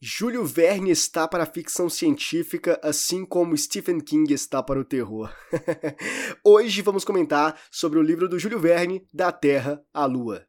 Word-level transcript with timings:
Júlio 0.00 0.44
Verne 0.44 0.90
está 0.90 1.26
para 1.26 1.44
a 1.44 1.46
ficção 1.46 1.88
científica, 1.88 2.78
assim 2.82 3.24
como 3.24 3.56
Stephen 3.56 3.98
King 3.98 4.32
está 4.34 4.62
para 4.62 4.78
o 4.78 4.84
terror. 4.84 5.32
Hoje 6.44 6.82
vamos 6.82 7.02
comentar 7.02 7.58
sobre 7.70 7.98
o 7.98 8.02
livro 8.02 8.28
do 8.28 8.38
Júlio 8.38 8.60
Verne, 8.60 9.06
Da 9.10 9.32
Terra 9.32 9.82
à 9.94 10.04
Lua. 10.04 10.46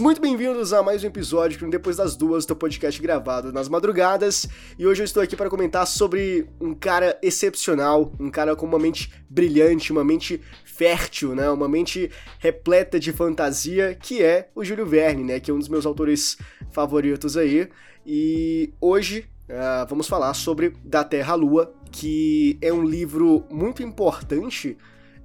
Muito 0.00 0.18
bem-vindos 0.18 0.72
a 0.72 0.82
mais 0.82 1.04
um 1.04 1.08
episódio 1.08 1.58
do 1.58 1.68
Depois 1.68 1.98
das 1.98 2.16
Duas, 2.16 2.46
do 2.46 2.56
podcast 2.56 3.00
gravado 3.02 3.52
nas 3.52 3.68
madrugadas. 3.68 4.48
E 4.78 4.86
hoje 4.86 5.02
eu 5.02 5.04
estou 5.04 5.22
aqui 5.22 5.36
para 5.36 5.50
comentar 5.50 5.86
sobre 5.86 6.48
um 6.58 6.74
cara 6.74 7.18
excepcional, 7.22 8.10
um 8.18 8.30
cara 8.30 8.56
com 8.56 8.64
uma 8.64 8.78
mente 8.78 9.12
brilhante, 9.28 9.92
uma 9.92 10.02
mente 10.02 10.40
fértil, 10.64 11.34
né? 11.34 11.50
Uma 11.50 11.68
mente 11.68 12.10
repleta 12.38 12.98
de 12.98 13.12
fantasia, 13.12 13.94
que 13.94 14.22
é 14.22 14.48
o 14.54 14.64
Júlio 14.64 14.86
Verne, 14.86 15.22
né? 15.22 15.38
Que 15.38 15.50
é 15.50 15.54
um 15.54 15.58
dos 15.58 15.68
meus 15.68 15.84
autores 15.84 16.38
favoritos 16.72 17.36
aí. 17.36 17.68
E 18.06 18.72
hoje 18.80 19.26
uh, 19.50 19.86
vamos 19.86 20.08
falar 20.08 20.32
sobre 20.32 20.72
Da 20.82 21.04
Terra 21.04 21.34
à 21.34 21.36
Lua, 21.36 21.74
que 21.92 22.56
é 22.62 22.72
um 22.72 22.84
livro 22.84 23.44
muito 23.50 23.82
importante 23.82 24.78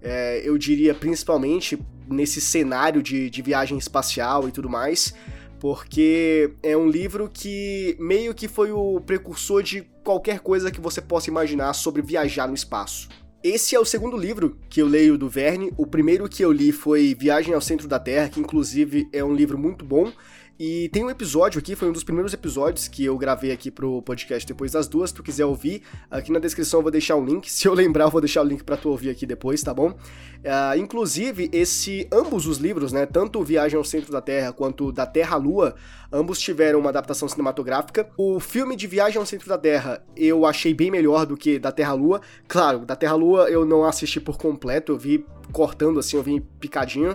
é, 0.05 0.48
eu 0.48 0.55
diria 0.55 0.94
principalmente 0.94 1.77
nesse 2.08 2.40
cenário 2.40 3.02
de, 3.02 3.27
de 3.27 3.41
viagem 3.41 3.76
espacial 3.77 4.48
e 4.48 4.52
tudo 4.52 4.70
mais, 4.70 5.16
porque 5.59 6.53
é 6.62 6.78
um 6.78 6.88
livro 6.88 7.28
que 7.34 7.97
meio 8.00 8.34
que 8.36 8.47
foi 8.47 8.72
o 8.72 9.02
precursor 9.02 9.64
de 9.64 9.81
qualquer 10.03 10.39
coisa 10.42 10.70
que 10.70 10.80
você 10.80 11.02
possa 11.02 11.31
imaginar 11.31 11.73
sobre 11.73 12.03
viajar 12.03 12.47
no 12.47 12.53
espaço. 12.53 13.09
Esse 13.44 13.75
é 13.75 13.80
o 13.80 13.86
segundo 13.86 14.16
livro 14.16 14.59
que 14.70 14.81
eu 14.81 14.88
leio 14.88 15.17
do 15.17 15.30
Verne. 15.30 15.72
O 15.78 15.88
primeiro 15.88 16.30
que 16.30 16.44
eu 16.44 16.52
li 16.52 16.72
foi 16.72 17.16
Viagem 17.16 17.53
ao 17.53 17.62
Centro 17.62 17.88
da 17.88 18.00
Terra, 18.00 18.30
que 18.30 18.40
inclusive 18.40 19.08
é 19.12 19.23
um 19.23 19.36
livro 19.36 19.58
muito 19.58 19.84
bom. 19.84 20.12
E 20.58 20.88
tem 20.88 21.03
um 21.03 21.09
episódio 21.09 21.59
aqui, 21.59 21.75
foi 21.75 21.89
um 21.89 21.92
dos 21.92 22.06
primeiros 22.06 22.34
episódios 22.34 22.88
que 22.88 23.03
eu 23.03 23.17
gravei 23.17 23.52
aqui 23.52 23.70
pro 23.70 24.02
podcast 24.02 24.48
depois 24.48 24.72
das 24.72 24.88
duas. 24.88 25.09
Se 25.09 25.16
tu 25.17 25.22
quiser 25.22 25.44
ouvir, 25.44 25.81
aqui 26.09 26.31
na 26.31 26.39
descrição 26.39 26.80
eu 26.80 26.81
vou 26.81 26.92
deixar 26.92 27.17
um 27.17 27.25
link. 27.25 27.52
Se 27.52 27.67
eu 27.67 27.73
lembrar, 27.73 28.06
eu 28.06 28.09
vou 28.09 28.22
deixar 28.22 28.42
o 28.42 28.45
link 28.45 28.64
para 28.64 28.78
tu 28.78 28.88
ouvir 28.88 29.09
aqui 29.09 29.25
depois, 29.25 29.62
tá 29.62 29.73
bom? 29.73 29.89
Uh, 29.89 30.78
inclusive, 30.78 31.50
esse 31.52 32.08
ambos 32.09 32.47
os 32.47 32.58
livros, 32.58 32.94
né, 32.94 33.06
tanto 33.06 33.44
Viagem 33.44 33.78
ao 33.78 33.84
Centro 33.84 34.14
da 34.14 34.22
Terra 34.22 34.53
quanto 34.53 34.94
Da 34.94 35.06
Terra 35.06 35.36
à 35.36 35.38
Lua, 35.38 35.75
ambos 36.09 36.39
tiveram 36.39 36.80
uma 36.80 36.90
adaptação 36.90 37.28
cinematográfica. 37.28 38.08
O 38.16 38.40
filme 38.40 38.78
de 38.78 38.88
Viagem 38.88 39.17
ao 39.17 39.25
Centro 39.25 39.50
da 39.50 39.58
Terra 39.58 40.02
eu 40.16 40.45
achei 40.45 40.73
bem 40.73 40.90
melhor 40.90 41.25
do 41.25 41.36
que 41.36 41.59
Da 41.59 41.72
Terra 41.73 41.92
à 41.92 41.95
Lua. 41.95 42.22
Claro, 42.47 42.86
Da 42.86 42.95
Terra 42.95 43.12
à 43.12 43.17
Lua 43.17 43.50
eu 43.50 43.66
não 43.66 43.84
assisti 43.84 44.22
por 44.22 44.38
completo, 44.38 44.94
eu 44.94 44.97
vi 44.97 45.25
cortando 45.52 46.00
assim, 46.00 46.16
eu 46.16 46.23
vi 46.23 46.40
picadinho. 46.62 47.14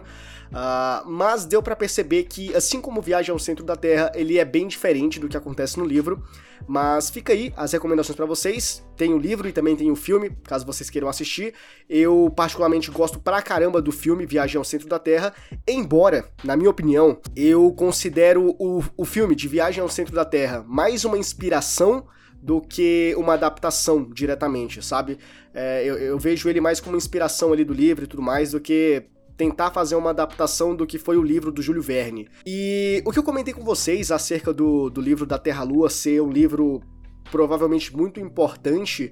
Uh, 0.50 1.08
mas 1.08 1.44
deu 1.44 1.62
para 1.62 1.76
perceber 1.76 2.24
que, 2.24 2.54
assim 2.54 2.80
como 2.80 3.00
Viagem 3.00 3.32
ao 3.32 3.38
Centro 3.38 3.64
da 3.64 3.76
Terra, 3.76 4.10
ele 4.14 4.38
é 4.38 4.44
bem 4.44 4.66
diferente 4.66 5.20
do 5.20 5.28
que 5.28 5.36
acontece 5.36 5.78
no 5.78 5.84
livro. 5.84 6.22
Mas 6.66 7.08
fica 7.08 7.32
aí 7.32 7.52
as 7.56 7.72
recomendações 7.72 8.16
para 8.16 8.26
vocês. 8.26 8.84
Tem 8.96 9.14
o 9.14 9.18
livro 9.18 9.48
e 9.48 9.52
também 9.52 9.74
tem 9.74 9.90
o 9.90 9.96
filme, 9.96 10.30
caso 10.44 10.66
vocês 10.66 10.90
queiram 10.90 11.08
assistir. 11.08 11.54
Eu 11.88 12.32
particularmente 12.34 12.90
gosto 12.90 13.18
pra 13.18 13.40
caramba 13.40 13.80
do 13.80 13.90
filme 13.90 14.26
Viagem 14.26 14.58
ao 14.58 14.64
Centro 14.64 14.88
da 14.88 14.98
Terra, 14.98 15.32
embora, 15.66 16.28
na 16.44 16.56
minha 16.56 16.70
opinião, 16.70 17.18
eu 17.34 17.72
considero 17.72 18.54
o, 18.58 18.84
o 18.96 19.04
filme 19.04 19.34
de 19.34 19.48
Viagem 19.48 19.80
ao 19.82 19.88
Centro 19.88 20.14
da 20.14 20.24
Terra 20.24 20.64
mais 20.66 21.04
uma 21.04 21.18
inspiração 21.18 22.06
do 22.42 22.60
que 22.60 23.14
uma 23.18 23.34
adaptação 23.34 24.08
diretamente, 24.10 24.82
sabe? 24.82 25.18
É, 25.52 25.84
eu, 25.84 25.96
eu, 25.96 26.18
vejo 26.18 26.48
ele 26.48 26.60
mais 26.60 26.80
como 26.80 26.96
inspiração 26.96 27.52
ali 27.52 27.64
do 27.64 27.74
livro 27.74 28.04
e 28.04 28.06
tudo 28.06 28.22
mais 28.22 28.52
do 28.52 28.60
que 28.60 29.04
tentar 29.40 29.70
fazer 29.70 29.94
uma 29.94 30.10
adaptação 30.10 30.76
do 30.76 30.86
que 30.86 30.98
foi 30.98 31.16
o 31.16 31.22
livro 31.22 31.50
do 31.50 31.62
Júlio 31.62 31.80
Verne. 31.80 32.28
E 32.44 33.02
o 33.06 33.10
que 33.10 33.18
eu 33.18 33.22
comentei 33.22 33.54
com 33.54 33.64
vocês 33.64 34.12
acerca 34.12 34.52
do, 34.52 34.90
do 34.90 35.00
livro 35.00 35.24
da 35.24 35.38
Terra-Lua 35.38 35.88
ser 35.88 36.20
um 36.20 36.30
livro 36.30 36.82
provavelmente 37.30 37.96
muito 37.96 38.20
importante 38.20 39.10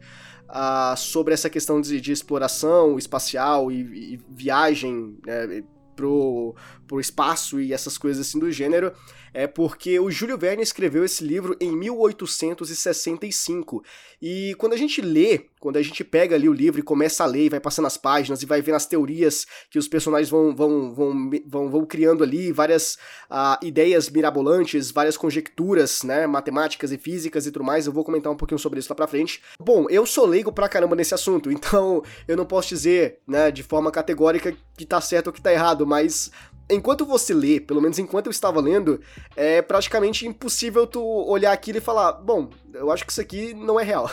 uh, 0.51 0.95
sobre 0.99 1.33
essa 1.33 1.49
questão 1.49 1.81
de, 1.81 1.99
de 1.99 2.13
exploração 2.13 2.99
espacial 2.99 3.73
e, 3.73 3.81
e 3.81 4.21
viagem 4.29 5.17
né, 5.27 5.63
pro, 5.97 6.55
pro 6.87 7.01
espaço 7.01 7.59
e 7.59 7.73
essas 7.73 7.97
coisas 7.97 8.27
assim 8.29 8.39
do 8.39 8.53
gênero, 8.53 8.93
é 9.33 9.47
porque 9.47 10.01
o 10.01 10.11
Júlio 10.11 10.39
Verne 10.39 10.63
escreveu 10.63 11.05
esse 11.05 11.25
livro 11.25 11.57
em 11.61 11.71
1865. 11.73 13.83
E 14.21 14.55
quando 14.59 14.73
a 14.73 14.77
gente 14.77 15.01
lê, 15.01 15.47
quando 15.61 15.77
a 15.77 15.83
gente 15.83 16.05
pega 16.05 16.35
ali 16.35 16.49
o 16.49 16.53
livro 16.53 16.81
e 16.81 16.83
começa 16.83 17.25
a 17.25 17.27
ler 17.27 17.47
e 17.47 17.49
vai 17.49 17.61
passando 17.61 17.87
as 17.87 17.97
páginas 17.97 18.43
e 18.43 18.47
vai 18.47 18.63
vendo 18.63 18.77
as 18.77 18.87
teorias 18.87 19.47
que 19.71 19.79
os 19.79 19.89
personagens 19.89 20.31
vão, 20.31 20.55
vão, 20.55 20.95
vão, 20.95 21.31
vão, 21.47 21.71
vão 21.71 21.87
criando 21.87 22.25
ali, 22.25 22.53
várias 22.53 22.97
uh, 23.31 23.65
ideias 23.65 24.09
mirabolantes, 24.09 24.91
várias 24.91 25.17
conjecturas, 25.17 26.03
né, 26.03 26.27
matemáticas 26.27 26.93
e 26.93 26.99
físicas 26.99 27.47
e 27.47 27.53
tudo 27.53 27.65
mais, 27.65 27.87
eu 27.87 27.93
vou 27.93 28.05
comentar 28.05 28.33
um 28.33 28.37
pouquinho 28.37 28.59
sobre 28.59 28.79
isso 28.79 28.91
lá 28.91 28.97
pra 28.97 29.07
frente. 29.07 29.43
Bom, 29.61 29.87
eu 29.89 30.07
sou 30.07 30.27
leigo 30.27 30.53
pra 30.53 30.69
caramba 30.69 30.97
nesse 30.97 31.15
assunto, 31.15 31.51
então 31.53 32.03
eu 32.27 32.37
não 32.37 32.47
posso 32.47 32.69
dizer, 32.69 33.21
né, 33.27 33.51
de 33.51 33.63
forma 33.63 33.91
categórica 33.91 34.55
que 34.77 34.87
tá 34.87 35.01
certo 35.01 35.29
ou 35.29 35.33
que 35.33 35.43
tá 35.43 35.53
errado, 35.53 35.87
mas 35.87 36.31
enquanto 36.71 37.07
você 37.07 37.33
lê, 37.33 37.61
pelo 37.61 37.81
menos 37.81 37.99
enquanto 37.99 38.27
eu 38.27 38.31
estava 38.31 38.61
lendo, 38.61 39.01
é 39.37 39.63
praticamente 39.63 40.27
impossível 40.27 40.87
tu 40.87 41.03
olhar 41.03 41.53
aquilo 41.53 41.79
e 41.79 41.83
falar, 41.83 42.13
bom, 42.13 42.51
eu 42.73 42.91
acho 42.91 43.05
que 43.05 43.13
isso 43.13 43.21
aqui 43.21 43.55
não 43.55 43.79
é 43.79 43.85
real. 43.85 44.11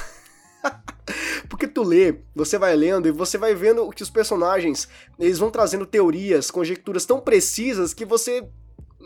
Porque 1.49 1.67
tu 1.67 1.83
lê, 1.83 2.15
você 2.33 2.57
vai 2.57 2.75
lendo 2.75 3.07
e 3.07 3.11
você 3.11 3.37
vai 3.37 3.53
vendo 3.53 3.89
que 3.91 4.03
os 4.03 4.09
personagens, 4.09 4.87
eles 5.19 5.37
vão 5.37 5.51
trazendo 5.51 5.85
teorias, 5.85 6.49
conjecturas 6.49 7.05
tão 7.05 7.19
precisas 7.19 7.93
que 7.93 8.05
você 8.05 8.47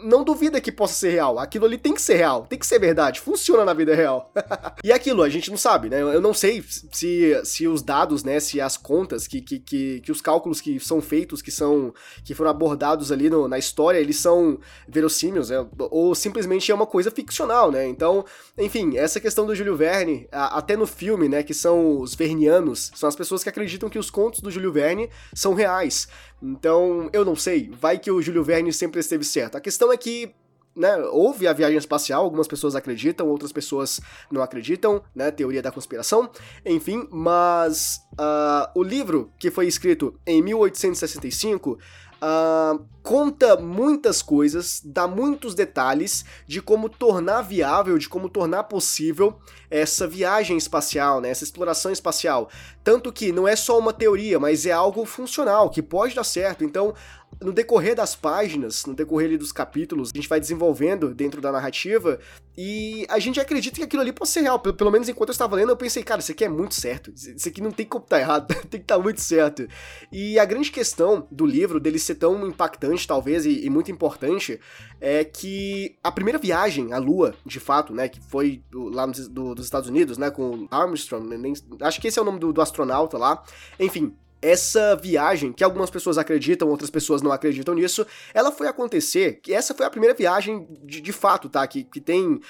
não 0.04 0.24
duvida 0.24 0.62
que 0.62 0.72
possa 0.72 0.94
ser 0.94 1.12
real. 1.12 1.40
Aquilo 1.40 1.66
ali 1.66 1.78
tem 1.78 1.94
que 1.94 2.02
ser 2.02 2.16
real, 2.16 2.46
tem 2.48 2.58
que 2.58 2.66
ser 2.66 2.80
verdade, 2.80 3.20
funciona 3.20 3.66
na 3.66 3.74
vida 3.74 3.96
real. 3.96 4.32
e 4.84 4.92
aquilo, 4.92 5.24
a 5.24 5.30
gente 5.30 5.50
não 5.50 5.58
sabe, 5.58 5.90
né? 5.90 6.02
Eu 6.02 6.22
não 6.22 6.34
sei 6.34 6.64
se, 6.92 7.40
se 7.44 7.68
os 7.68 7.82
dados, 7.82 8.24
né, 8.24 8.40
se 8.40 8.62
as 8.62 8.78
contas, 8.78 9.28
que, 9.28 9.42
que, 9.42 9.60
que, 9.60 10.02
que 10.02 10.12
os 10.12 10.22
cálculos 10.22 10.62
que 10.62 10.80
são 10.80 11.02
feitos, 11.02 11.42
que 11.42 11.52
são 11.52 11.94
que 12.24 12.34
foram 12.34 12.52
abordados 12.52 13.12
ali 13.12 13.30
no, 13.30 13.48
na 13.48 13.58
história, 13.58 14.00
eles 14.00 14.18
são 14.18 14.60
verossímeis, 14.88 15.50
né? 15.50 15.66
Ou 15.92 16.14
simplesmente 16.16 16.72
é 16.72 16.76
uma 16.76 16.86
coisa 16.86 17.12
ficcional, 17.12 17.72
né? 17.72 17.88
Então, 17.88 18.26
enfim, 18.58 18.98
essa 18.98 19.20
questão 19.20 19.46
do 19.46 19.56
Júlio 19.56 19.76
Verne, 19.76 20.28
até 20.32 20.76
no 20.76 20.88
filme, 20.88 21.28
né, 21.28 21.44
que 21.44 21.54
são 21.54 22.00
os 22.00 22.16
vernianos, 22.16 22.92
são 22.96 23.08
as 23.08 23.16
pessoas 23.16 23.44
que 23.44 23.50
acreditam 23.50 23.90
que 23.90 24.00
os 24.00 24.10
contos 24.10 24.40
do 24.40 24.52
Júlio 24.52 24.72
Verne 24.72 25.10
são 25.34 25.54
reais. 25.54 26.08
Então, 26.42 27.10
eu 27.12 27.26
não 27.26 27.36
sei, 27.36 27.70
vai 27.80 27.98
que 27.98 28.10
o 28.10 28.22
Júlio 28.22 28.44
Verne 28.44 28.72
sempre 28.72 29.00
esteve 29.00 29.24
certo. 29.24 29.56
A 29.56 29.62
questão 29.62 29.92
é 29.92 29.98
que 29.98 30.34
né, 30.76 30.96
houve 31.12 31.48
a 31.48 31.54
viagem 31.54 31.78
espacial, 31.78 32.24
algumas 32.24 32.48
pessoas 32.48 32.76
acreditam, 32.76 33.28
outras 33.28 33.52
pessoas 33.52 34.00
não 34.32 34.42
acreditam, 34.42 35.04
né, 35.14 35.30
teoria 35.30 35.62
da 35.62 35.72
conspiração, 35.72 36.30
enfim, 36.66 37.08
mas 37.12 38.00
uh, 38.14 38.72
o 38.74 38.84
livro 38.84 39.32
que 39.38 39.52
foi 39.52 39.68
escrito 39.68 40.18
em 40.26 40.42
1865 40.42 41.78
uh, 42.22 42.86
conta 43.02 43.56
muitas 43.58 44.22
coisas, 44.22 44.82
dá 44.84 45.08
muitos 45.08 45.56
detalhes 45.56 46.24
de 46.46 46.62
como 46.62 46.90
tornar 46.90 47.42
viável, 47.42 47.98
de 47.98 48.08
como 48.08 48.30
tornar 48.30 48.66
possível 48.66 49.40
essa 49.70 50.08
viagem 50.08 50.58
espacial, 50.58 51.22
né, 51.22 51.30
essa 51.30 51.44
exploração 51.44 51.92
espacial. 51.92 52.50
Tanto 52.84 53.12
que 53.12 53.32
não 53.32 53.48
é 53.48 53.56
só 53.56 53.78
uma 53.78 53.94
teoria, 53.94 54.40
mas 54.40 54.66
é 54.66 54.72
algo 54.72 55.06
funcional, 55.06 55.70
que 55.70 55.82
pode 55.82 56.16
dar 56.16 56.24
certo. 56.24 56.64
Então, 56.64 56.94
no 57.42 57.54
decorrer 57.54 57.96
das 57.96 58.16
páginas, 58.16 58.86
no 58.86 58.94
decorrer 58.94 59.38
dos 59.38 59.52
capítulos, 59.52 60.12
a 60.14 60.18
gente 60.18 60.28
vai 60.28 60.40
desenvolvendo 60.40 61.14
dentro 61.14 61.40
da 61.40 61.52
narrativa 61.52 62.20
e 62.58 63.06
a 63.10 63.18
gente 63.18 63.40
acredita 63.40 63.78
que 63.78 63.84
aquilo 63.84 64.02
ali 64.02 64.12
pode 64.12 64.30
ser 64.30 64.42
real. 64.42 64.60
Pelo, 64.60 64.76
pelo 64.76 64.92
menos 64.92 65.08
enquanto 65.08 65.30
eu 65.30 65.34
estava 65.34 65.56
lendo, 65.56 65.70
eu 65.72 65.78
pensei, 65.78 66.04
cara, 66.04 66.20
isso 66.20 66.32
aqui 66.34 66.44
é 66.44 66.50
muito 66.50 66.76
certo. 66.76 67.14
Isso 67.16 67.48
aqui 67.48 67.62
não 67.62 67.72
tem 67.72 67.86
como 67.86 68.04
estar 68.04 68.18
tá 68.18 68.22
errado, 68.22 68.48
tem 68.68 68.80
que 68.80 68.84
estar 68.84 68.98
tá 68.98 69.02
muito 69.02 69.22
certo. 69.22 69.66
E 70.12 70.38
a 70.38 70.44
grande 70.44 70.70
questão 70.70 71.26
do 71.32 71.46
livro, 71.46 71.80
dele 71.80 71.98
ser 71.98 72.16
tão 72.16 72.46
impactante, 72.46 73.08
talvez, 73.08 73.46
e, 73.46 73.66
e 73.66 73.70
muito 73.70 73.90
importante, 73.90 74.60
é 75.00 75.24
que 75.24 75.98
a 76.04 76.12
primeira 76.12 76.38
viagem 76.38 76.92
à 76.92 76.98
Lua, 76.98 77.34
de 77.46 77.60
fato, 77.60 77.94
né, 77.94 78.10
que 78.10 78.20
foi 78.20 78.62
do, 78.70 78.90
lá 78.90 79.06
do, 79.06 79.56
dos 79.56 79.66
Estados 79.66 79.88
Unidos, 79.88 80.18
né, 80.18 80.30
com 80.30 80.68
Armstrong, 80.70 81.38
nem, 81.38 81.54
acho 81.82 82.02
que 82.02 82.10
esse 82.10 82.20
é 82.20 82.22
o 82.22 82.26
nome 82.26 82.40
do, 82.40 82.52
do 82.52 82.62
astronauta 82.62 83.18
lá, 83.18 83.42
enfim, 83.80 84.14
essa 84.42 84.96
viagem, 84.96 85.52
que 85.52 85.64
algumas 85.64 85.90
pessoas 85.90 86.18
acreditam, 86.18 86.70
outras 86.70 86.90
pessoas 86.90 87.22
não 87.22 87.32
acreditam 87.32 87.74
nisso, 87.74 88.06
ela 88.34 88.52
foi 88.52 88.68
acontecer, 88.68 89.40
que 89.42 89.54
essa 89.54 89.74
foi 89.74 89.86
a 89.86 89.90
primeira 89.90 90.16
viagem 90.16 90.66
de, 90.84 91.02
de 91.02 91.12
fato, 91.12 91.50
tá? 91.50 91.68
Que, 91.68 91.84
que 91.84 92.00
tem 92.00 92.36
uh, 92.36 92.42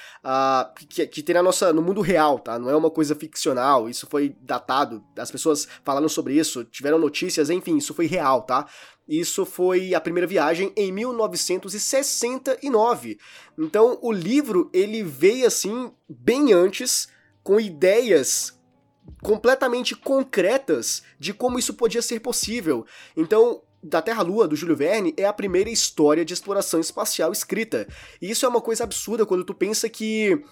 que, 0.88 1.08
que 1.08 1.24
tem 1.24 1.34
na 1.34 1.42
nossa, 1.42 1.74
no 1.74 1.82
mundo 1.82 2.02
real, 2.02 2.38
tá? 2.40 2.60
Não 2.60 2.70
é 2.70 2.76
uma 2.76 2.92
coisa 2.92 3.16
ficcional, 3.16 3.90
isso 3.90 4.06
foi 4.08 4.36
datado, 4.42 5.04
as 5.18 5.32
pessoas 5.32 5.68
falaram 5.84 6.08
sobre 6.08 6.36
isso, 6.36 6.64
tiveram 6.64 7.00
notícias, 7.00 7.50
enfim, 7.50 7.78
isso 7.78 7.92
foi 7.94 8.06
real, 8.06 8.44
tá? 8.44 8.68
Isso 9.08 9.44
foi 9.44 9.96
a 9.96 10.02
primeira 10.02 10.28
viagem 10.28 10.72
em 10.78 10.92
1969. 10.92 13.18
Então, 13.58 13.98
o 14.04 14.12
livro, 14.12 14.70
ele 14.72 15.02
veio 15.02 15.48
assim, 15.48 15.92
bem 16.08 16.54
antes, 16.54 17.08
com 17.42 17.60
ideias 17.60 18.59
completamente 19.22 19.96
concretas 19.96 21.04
de 21.20 21.34
como 21.34 21.60
isso 21.60 21.74
podia 21.74 22.02
ser 22.02 22.20
possível. 22.20 22.86
Então, 23.16 23.62
da 23.82 24.02
Terra-Lua, 24.02 24.48
do 24.48 24.56
Júlio 24.56 24.76
Verne, 24.76 25.14
é 25.18 25.26
a 25.26 25.34
primeira 25.34 25.70
história 25.70 26.26
de 26.26 26.34
exploração 26.34 26.80
espacial 26.80 27.32
escrita. 27.32 27.88
E 28.22 28.30
isso 28.30 28.46
é 28.46 28.50
uma 28.50 28.62
coisa 28.62 28.84
absurda 28.84 29.26
quando 29.26 29.44
tu 29.44 29.54
pensa 29.54 29.88
que 29.90 30.44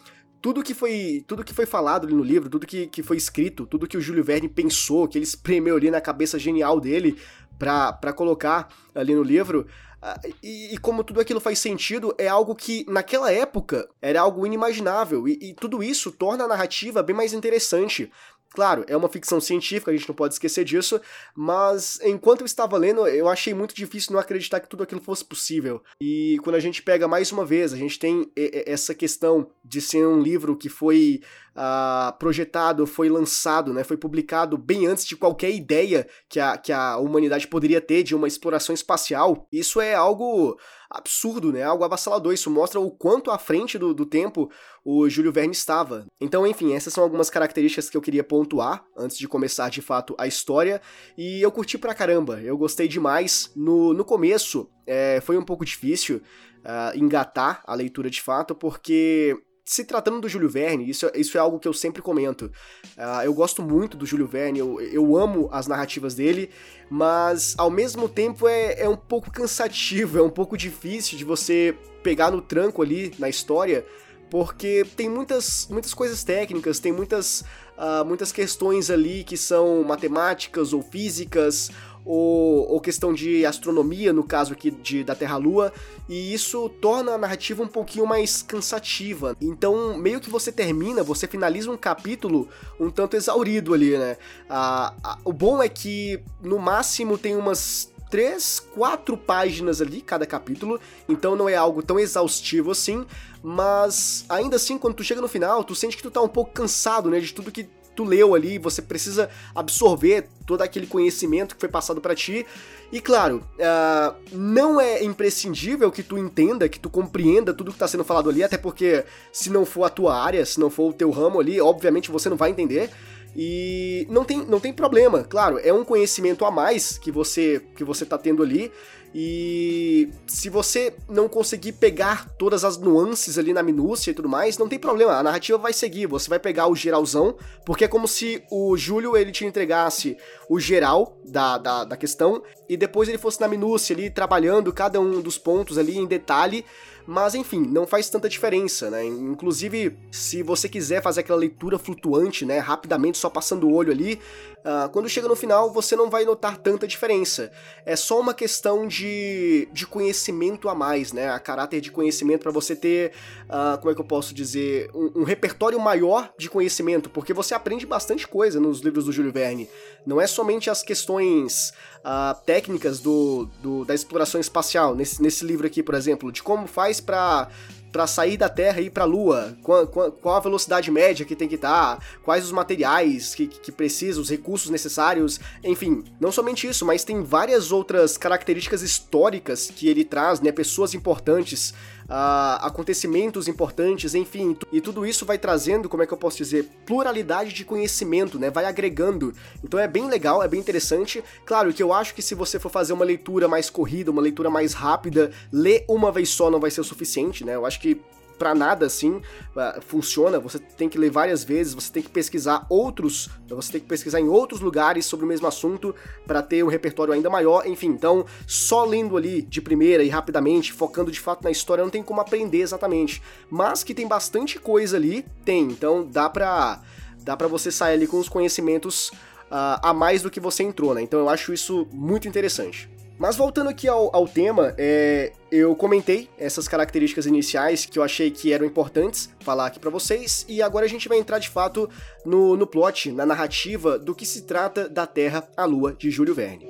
tudo 0.41 0.63
que 0.63 0.73
foi 0.73 1.23
tudo 1.27 1.43
que 1.43 1.53
foi 1.53 1.65
falado 1.65 2.05
ali 2.05 2.15
no 2.15 2.23
livro, 2.23 2.49
tudo 2.49 2.67
que, 2.67 2.87
que 2.87 3.03
foi 3.03 3.17
escrito, 3.17 3.65
tudo 3.65 3.87
que 3.87 3.97
o 3.97 4.01
Júlio 4.01 4.23
Verne 4.23 4.47
pensou, 4.47 5.07
que 5.07 5.17
ele 5.17 5.25
espremeu 5.25 5.75
ali 5.75 5.91
na 5.91 5.99
cabeça 5.99 6.39
genial 6.39 6.79
dele 6.79 7.17
para 7.57 8.13
colocar 8.13 8.69
ali 8.93 9.15
no 9.15 9.23
livro, 9.23 9.65
uh, 10.01 10.33
e, 10.43 10.75
e, 10.75 10.77
como 10.77 11.03
tudo 11.03 11.19
aquilo 11.19 11.39
faz 11.39 11.57
sentido, 11.57 12.13
é 12.17 12.27
algo 12.27 12.55
que 12.55 12.85
naquela 12.87 13.31
época 13.31 13.89
era 13.99 14.21
algo 14.21 14.45
inimaginável, 14.45 15.27
e, 15.27 15.39
e 15.41 15.53
tudo 15.55 15.81
isso 15.81 16.11
torna 16.11 16.43
a 16.43 16.47
narrativa 16.47 17.01
bem 17.01 17.15
mais 17.15 17.33
interessante. 17.33 18.11
Claro, 18.57 18.83
é 18.87 18.97
uma 18.97 19.07
ficção 19.07 19.39
científica, 19.39 19.91
a 19.91 19.93
gente 19.95 20.07
não 20.09 20.15
pode 20.15 20.33
esquecer 20.33 20.65
disso, 20.65 20.99
mas 21.35 21.99
enquanto 22.01 22.41
eu 22.41 22.45
estava 22.47 22.75
lendo, 22.75 23.05
eu 23.05 23.27
achei 23.29 23.53
muito 23.53 23.75
difícil 23.75 24.13
não 24.13 24.19
acreditar 24.19 24.59
que 24.59 24.67
tudo 24.67 24.81
aquilo 24.81 24.99
fosse 24.99 25.23
possível. 25.23 25.79
E 26.01 26.39
quando 26.41 26.55
a 26.55 26.59
gente 26.59 26.81
pega 26.81 27.07
mais 27.07 27.31
uma 27.31 27.45
vez, 27.45 27.71
a 27.71 27.77
gente 27.77 27.99
tem 27.99 28.31
essa 28.35 28.95
questão 28.95 29.51
de 29.63 29.79
ser 29.79 30.07
um 30.07 30.19
livro 30.19 30.57
que 30.57 30.69
foi 30.69 31.21
uh, 31.57 32.17
projetado, 32.17 32.85
foi 32.85 33.09
lançado, 33.09 33.73
né, 33.73 33.83
foi 33.83 33.97
publicado 33.97 34.57
bem 34.57 34.85
antes 34.85 35.05
de 35.05 35.17
qualquer 35.17 35.51
ideia 35.51 36.07
que 36.29 36.39
a, 36.39 36.57
que 36.57 36.71
a 36.71 36.97
humanidade 36.97 37.47
poderia 37.47 37.81
ter 37.81 38.03
de 38.03 38.15
uma 38.15 38.27
exploração 38.27 38.73
espacial, 38.73 39.47
isso 39.51 39.81
é 39.81 39.95
algo 39.95 40.57
absurdo, 40.89 41.51
né? 41.51 41.63
Algo 41.63 41.83
avassalador. 41.83 42.33
Isso 42.33 42.49
mostra 42.49 42.79
o 42.79 42.89
quanto 42.89 43.29
à 43.29 43.37
frente 43.37 43.77
do, 43.77 43.93
do 43.93 44.05
tempo 44.05 44.49
o 44.83 45.09
Júlio 45.09 45.31
Verne 45.31 45.51
estava. 45.51 46.05
Então, 46.19 46.47
enfim, 46.47 46.73
essas 46.73 46.93
são 46.93 47.03
algumas 47.03 47.29
características 47.29 47.89
que 47.89 47.97
eu 47.97 48.01
queria 48.01 48.23
pontuar 48.23 48.85
antes 48.97 49.17
de 49.17 49.27
começar 49.27 49.69
de 49.69 49.81
fato 49.81 50.15
a 50.17 50.27
história. 50.27 50.81
E 51.17 51.41
eu 51.41 51.51
curti 51.51 51.77
pra 51.77 51.93
caramba, 51.93 52.39
eu 52.41 52.57
gostei 52.57 52.87
demais. 52.87 53.51
No, 53.55 53.93
no 53.93 54.05
começo 54.05 54.69
é, 54.85 55.19
foi 55.21 55.37
um 55.37 55.43
pouco 55.43 55.65
difícil 55.65 56.21
uh, 56.63 56.97
engatar 56.97 57.61
a 57.65 57.75
leitura 57.75 58.09
de 58.09 58.21
fato, 58.21 58.55
porque 58.55 59.35
se 59.67 59.83
tratando 59.83 60.21
do 60.21 60.29
Júlio 60.29 60.49
Verne, 60.49 60.89
isso, 60.89 61.11
isso 61.13 61.37
é 61.37 61.41
algo 61.41 61.59
que 61.59 61.67
eu 61.67 61.73
sempre 61.73 62.01
comento. 62.01 62.49
Uh, 62.97 63.23
eu 63.25 63.33
gosto 63.33 63.61
muito 63.61 63.97
do 63.97 64.05
Júlio 64.05 64.25
Verne, 64.25 64.59
eu, 64.59 64.79
eu 64.79 65.17
amo 65.17 65.49
as 65.51 65.67
narrativas 65.67 66.15
dele, 66.15 66.49
mas 66.89 67.53
ao 67.57 67.69
mesmo 67.69 68.07
tempo 68.07 68.47
é, 68.47 68.79
é 68.79 68.87
um 68.87 68.95
pouco 68.95 69.29
cansativo, 69.29 70.17
é 70.17 70.21
um 70.21 70.29
pouco 70.29 70.55
difícil 70.55 71.17
de 71.17 71.25
você 71.25 71.75
pegar 72.01 72.31
no 72.31 72.41
tranco 72.41 72.81
ali 72.81 73.13
na 73.19 73.27
história, 73.27 73.85
porque 74.29 74.85
tem 74.95 75.09
muitas, 75.09 75.67
muitas 75.69 75.93
coisas 75.93 76.23
técnicas, 76.23 76.79
tem 76.79 76.93
muitas, 76.93 77.41
uh, 77.77 78.05
muitas 78.05 78.31
questões 78.31 78.89
ali 78.89 79.25
que 79.25 79.35
são 79.35 79.83
matemáticas 79.83 80.71
ou 80.71 80.81
físicas 80.81 81.71
ou, 82.07 82.71
ou 82.71 82.79
questão 82.79 83.13
de 83.13 83.45
astronomia, 83.45 84.13
no 84.13 84.23
caso 84.23 84.53
aqui 84.53 84.71
de, 84.71 85.03
da 85.03 85.13
Terra-Lua, 85.13 85.73
e 86.07 86.33
isso 86.33 86.69
torna 86.81 87.11
a 87.11 87.17
narrativa 87.17 87.61
um 87.61 87.67
pouquinho 87.67 88.07
mais 88.07 88.41
cansativa. 88.41 89.35
Então, 89.41 89.97
meio 89.97 90.21
que 90.21 90.29
você 90.29 90.49
termina, 90.49 91.03
você 91.03 91.27
finaliza 91.27 91.69
um 91.69 91.75
capítulo 91.75 92.47
um 92.79 92.89
tanto 92.89 93.17
exaurido 93.17 93.73
ali, 93.73 93.97
né? 93.97 94.15
Ah, 94.49 94.93
ah, 95.03 95.17
o 95.25 95.33
bom 95.33 95.61
é 95.61 95.67
que, 95.67 96.23
no 96.41 96.57
máximo, 96.57 97.17
tem 97.17 97.35
umas 97.35 97.91
três, 98.09 98.59
quatro 98.59 99.17
páginas 99.17 99.81
ali 99.81 100.01
cada 100.01 100.25
capítulo, 100.25 100.79
então 101.09 101.35
não 101.35 101.49
é 101.49 101.55
algo 101.55 101.83
tão 101.83 101.99
exaustivo 101.99 102.71
assim, 102.71 103.05
mas 103.43 104.25
ainda 104.29 104.55
assim, 104.55 104.77
quando 104.77 104.95
tu 104.95 105.03
chega 105.03 105.19
no 105.19 105.27
final, 105.27 105.61
tu 105.63 105.75
sente 105.75 105.97
que 105.97 106.03
tu 106.03 106.09
tá 106.09 106.21
um 106.21 106.27
pouco 106.27 106.51
cansado, 106.51 107.09
né, 107.09 107.19
de 107.19 107.33
tudo 107.33 107.51
que 107.51 107.67
tu 107.97 108.03
leu 108.03 108.35
ali, 108.35 108.59
você 108.59 108.79
precisa 108.79 109.27
absorver 109.55 110.29
todo 110.45 110.61
aquele 110.61 110.85
conhecimento 110.85 111.55
que 111.55 111.59
foi 111.59 111.67
passado 111.67 111.99
para 111.99 112.13
ti. 112.13 112.45
E 112.91 113.01
claro, 113.01 113.43
uh, 113.55 114.15
não 114.31 114.79
é 114.79 115.03
imprescindível 115.03 115.91
que 115.91 116.03
tu 116.03 116.17
entenda, 116.17 116.69
que 116.69 116.79
tu 116.79 116.89
compreenda 116.89 117.53
tudo 117.53 117.71
que 117.71 117.75
está 117.75 117.87
sendo 117.87 118.03
falado 118.03 118.29
ali, 118.29 118.43
até 118.43 118.55
porque 118.55 119.03
se 119.33 119.49
não 119.49 119.65
for 119.65 119.83
a 119.83 119.89
tua 119.89 120.15
área, 120.15 120.45
se 120.45 120.59
não 120.59 120.69
for 120.69 120.91
o 120.91 120.93
teu 120.93 121.09
ramo 121.09 121.39
ali, 121.39 121.59
obviamente 121.59 122.11
você 122.11 122.29
não 122.29 122.37
vai 122.37 122.51
entender. 122.51 122.91
E 123.35 124.07
não 124.09 124.23
tem, 124.23 124.45
não 124.45 124.59
tem 124.59 124.71
problema, 124.71 125.23
claro, 125.23 125.59
é 125.61 125.73
um 125.73 125.83
conhecimento 125.83 126.45
a 126.45 126.49
mais 126.49 126.97
que 126.97 127.11
você 127.11 127.61
que 127.75 127.83
você 127.83 128.05
tá 128.05 128.17
tendo 128.17 128.41
ali. 128.41 128.71
E 129.13 130.09
se 130.27 130.49
você 130.49 130.93
não 131.09 131.27
conseguir 131.27 131.73
pegar 131.73 132.29
todas 132.37 132.63
as 132.63 132.77
nuances 132.77 133.37
ali 133.37 133.53
na 133.53 133.63
minúcia 133.63 134.11
e 134.11 134.13
tudo 134.13 134.29
mais, 134.29 134.57
não 134.57 134.67
tem 134.67 134.77
problema, 134.77 135.13
a 135.13 135.23
narrativa 135.23 135.57
vai 135.57 135.73
seguir, 135.73 136.05
você 136.05 136.29
vai 136.29 136.39
pegar 136.39 136.67
o 136.67 136.75
geralzão, 136.75 137.35
porque 137.65 137.85
é 137.85 137.87
como 137.87 138.07
se 138.07 138.43
o 138.51 138.75
Júlio 138.77 139.15
ele 139.15 139.31
te 139.31 139.45
entregasse 139.45 140.17
o 140.49 140.59
geral 140.59 141.17
da, 141.25 141.57
da, 141.57 141.83
da 141.83 141.97
questão 141.97 142.43
e 142.69 142.75
depois 142.75 143.07
ele 143.09 143.17
fosse 143.17 143.39
na 143.41 143.47
minúcia 143.47 143.95
ali 143.95 144.09
trabalhando 144.09 144.73
cada 144.73 144.99
um 144.99 145.21
dos 145.21 145.37
pontos 145.37 145.77
ali 145.77 145.97
em 145.97 146.05
detalhe 146.05 146.65
mas 147.07 147.33
enfim, 147.33 147.61
não 147.61 147.87
faz 147.87 148.09
tanta 148.09 148.27
diferença, 148.27 148.89
né? 148.89 149.05
Inclusive, 149.05 149.97
se 150.11 150.43
você 150.43 150.67
quiser 150.67 151.01
fazer 151.01 151.21
aquela 151.21 151.39
leitura 151.39 151.79
flutuante, 151.79 152.45
né, 152.45 152.59
rapidamente, 152.59 153.17
só 153.17 153.29
passando 153.29 153.65
o 153.65 153.73
olho 153.73 153.93
ali, 153.93 154.19
uh, 154.57 154.89
quando 154.89 155.07
chega 155.07 155.25
no 155.25 155.35
final 155.35 155.71
você 155.71 155.95
não 155.95 156.09
vai 156.09 156.25
notar 156.25 156.57
tanta 156.57 156.85
diferença. 156.85 157.49
É 157.85 157.95
só 157.95 158.19
uma 158.19 158.33
questão 158.33 158.85
de, 158.85 159.69
de 159.71 159.87
conhecimento 159.87 160.67
a 160.67 160.75
mais, 160.75 161.13
né? 161.13 161.29
A 161.29 161.39
caráter 161.39 161.79
de 161.79 161.91
conhecimento 161.91 162.41
para 162.41 162.51
você 162.51 162.75
ter, 162.75 163.13
uh, 163.45 163.77
como 163.77 163.89
é 163.89 163.95
que 163.95 164.01
eu 164.01 164.05
posso 164.05 164.33
dizer, 164.33 164.91
um, 164.93 165.21
um, 165.21 165.23
repertório 165.23 165.79
maior 165.79 166.33
de 166.37 166.49
conhecimento, 166.49 167.09
porque 167.09 167.33
você 167.33 167.53
aprende 167.53 167.85
bastante 167.85 168.27
coisa 168.27 168.59
nos 168.59 168.81
livros 168.81 169.05
do 169.05 169.13
Júlio 169.13 169.31
Verne. 169.31 169.69
Não 170.05 170.19
é 170.19 170.27
somente 170.27 170.69
as 170.69 170.83
questões 170.83 171.73
uh, 172.07 172.33
técnicas 172.45 173.01
do, 173.01 173.49
do, 173.61 173.83
da 173.83 173.93
exploração 173.93 174.39
espacial, 174.39 174.95
nesse, 174.95 175.21
nesse 175.21 175.43
livro 175.43 175.67
aqui, 175.67 175.83
por 175.83 175.93
exemplo, 175.93 176.31
de 176.31 176.41
como 176.41 176.65
faz 176.65 177.01
para 177.01 177.49
para 177.89 178.05
sair 178.05 178.37
da 178.37 178.49
Terra 178.49 178.81
e 178.81 178.87
ir 178.87 178.89
para 178.89 179.05
a 179.05 179.07
Lua? 179.07 179.57
Qual, 179.63 179.87
qual, 179.87 180.11
qual, 180.11 180.35
a 180.35 180.39
velocidade 180.39 180.91
média 180.91 181.25
que 181.25 181.35
tem 181.35 181.47
que 181.47 181.55
estar? 181.55 181.95
Tá? 181.95 182.03
Quais 182.23 182.45
os 182.45 182.51
materiais 182.51 183.33
que, 183.33 183.47
que 183.47 183.71
precisa, 183.71 184.19
os 184.19 184.29
recursos 184.29 184.69
necessários? 184.69 185.39
Enfim, 185.63 186.03
não 186.19 186.31
somente 186.31 186.67
isso, 186.67 186.85
mas 186.85 187.03
tem 187.03 187.23
várias 187.23 187.71
outras 187.71 188.17
características 188.17 188.83
históricas 188.83 189.71
que 189.73 189.87
ele 189.87 190.03
traz, 190.03 190.41
né? 190.41 190.51
Pessoas 190.51 190.93
importantes, 190.93 191.73
acontecimentos 192.09 193.47
importantes, 193.47 194.15
enfim, 194.15 194.57
e 194.71 194.79
tudo 194.79 195.05
isso 195.05 195.25
vai 195.25 195.37
trazendo, 195.37 195.89
como 195.89 196.03
é 196.03 196.07
que 196.07 196.13
eu 196.13 196.17
posso 196.17 196.37
dizer, 196.37 196.69
pluralidade 196.85 197.53
de 197.53 197.65
conhecimento, 197.65 198.39
né? 198.39 198.49
Vai 198.49 198.65
agregando. 198.65 199.33
Então 199.63 199.79
é 199.79 199.87
bem 199.87 200.07
legal, 200.07 200.41
é 200.41 200.47
bem 200.47 200.59
interessante. 200.59 201.23
Claro 201.45 201.73
que 201.73 201.83
eu 201.83 201.91
acho 201.91 202.13
que 202.13 202.21
se 202.21 202.35
você 202.35 202.59
for 202.59 202.69
fazer 202.69 202.93
uma 202.93 203.05
leitura 203.05 203.47
mais 203.47 203.69
corrida, 203.69 204.11
uma 204.11 204.21
leitura 204.21 204.49
mais 204.49 204.73
rápida, 204.73 205.31
ler 205.51 205.83
uma 205.87 206.11
vez 206.11 206.29
só 206.29 206.49
não 206.49 206.59
vai 206.59 206.71
ser 206.71 206.81
o 206.81 206.83
suficiente, 206.83 207.43
né? 207.43 207.55
Eu 207.55 207.65
acho 207.65 207.79
que 207.79 207.99
para 208.37 208.53
nada 208.53 208.85
assim 208.85 209.15
uh, 209.15 209.81
funciona. 209.81 210.39
Você 210.39 210.59
tem 210.59 210.87
que 210.87 210.97
ler 210.97 211.09
várias 211.09 211.43
vezes, 211.43 211.73
você 211.73 211.91
tem 211.91 212.03
que 212.03 212.09
pesquisar 212.09 212.65
outros, 212.69 213.29
você 213.49 213.73
tem 213.73 213.81
que 213.81 213.87
pesquisar 213.87 214.19
em 214.19 214.27
outros 214.27 214.61
lugares 214.61 215.05
sobre 215.05 215.25
o 215.25 215.27
mesmo 215.27 215.47
assunto 215.47 215.93
para 216.25 216.41
ter 216.41 216.63
um 216.63 216.67
repertório 216.67 217.13
ainda 217.13 217.29
maior. 217.29 217.67
Enfim, 217.67 217.87
então 217.87 218.25
só 218.45 218.85
lendo 218.85 219.17
ali 219.17 219.41
de 219.41 219.61
primeira 219.61 220.03
e 220.03 220.09
rapidamente, 220.09 220.73
focando 220.73 221.11
de 221.11 221.19
fato 221.19 221.43
na 221.43 221.51
história, 221.51 221.83
não 221.83 221.91
tem 221.91 222.03
como 222.03 222.21
aprender 222.21 222.61
exatamente. 222.61 223.21
Mas 223.49 223.83
que 223.83 223.93
tem 223.93 224.07
bastante 224.07 224.59
coisa 224.59 224.97
ali, 224.97 225.25
tem. 225.43 225.63
Então 225.63 226.05
dá 226.05 226.29
pra 226.29 226.81
dá 227.19 227.35
para 227.35 227.47
você 227.47 227.69
sair 227.69 227.95
ali 227.95 228.07
com 228.07 228.17
os 228.17 228.29
conhecimentos 228.29 229.09
uh, 229.51 229.79
a 229.81 229.93
mais 229.93 230.21
do 230.21 230.29
que 230.29 230.39
você 230.39 230.63
entrou, 230.63 230.93
né? 230.93 231.01
Então 231.01 231.19
eu 231.19 231.29
acho 231.29 231.53
isso 231.53 231.87
muito 231.91 232.27
interessante. 232.27 232.89
Mas 233.19 233.35
voltando 233.35 233.67
aqui 233.67 233.87
ao, 233.87 234.15
ao 234.15 234.27
tema, 234.27 234.75
é, 234.77 235.31
eu 235.51 235.75
comentei 235.75 236.29
essas 236.37 236.67
características 236.67 237.25
iniciais 237.25 237.83
que 237.83 237.97
eu 237.97 238.03
achei 238.03 238.29
que 238.29 238.53
eram 238.53 238.63
importantes 238.63 239.31
falar 239.39 239.65
aqui 239.65 239.79
para 239.79 239.89
vocês, 239.89 240.45
e 240.47 240.61
agora 240.61 240.85
a 240.85 240.89
gente 240.89 241.09
vai 241.09 241.17
entrar 241.17 241.39
de 241.39 241.49
fato 241.49 241.89
no, 242.23 242.55
no 242.55 242.67
plot, 242.67 243.11
na 243.11 243.25
narrativa 243.25 243.97
do 243.97 244.13
que 244.13 244.23
se 244.23 244.43
trata 244.43 244.87
da 244.87 245.07
Terra 245.07 245.47
à 245.57 245.65
Lua 245.65 245.93
de 245.93 246.11
Júlio 246.11 246.35
Verne. 246.35 246.67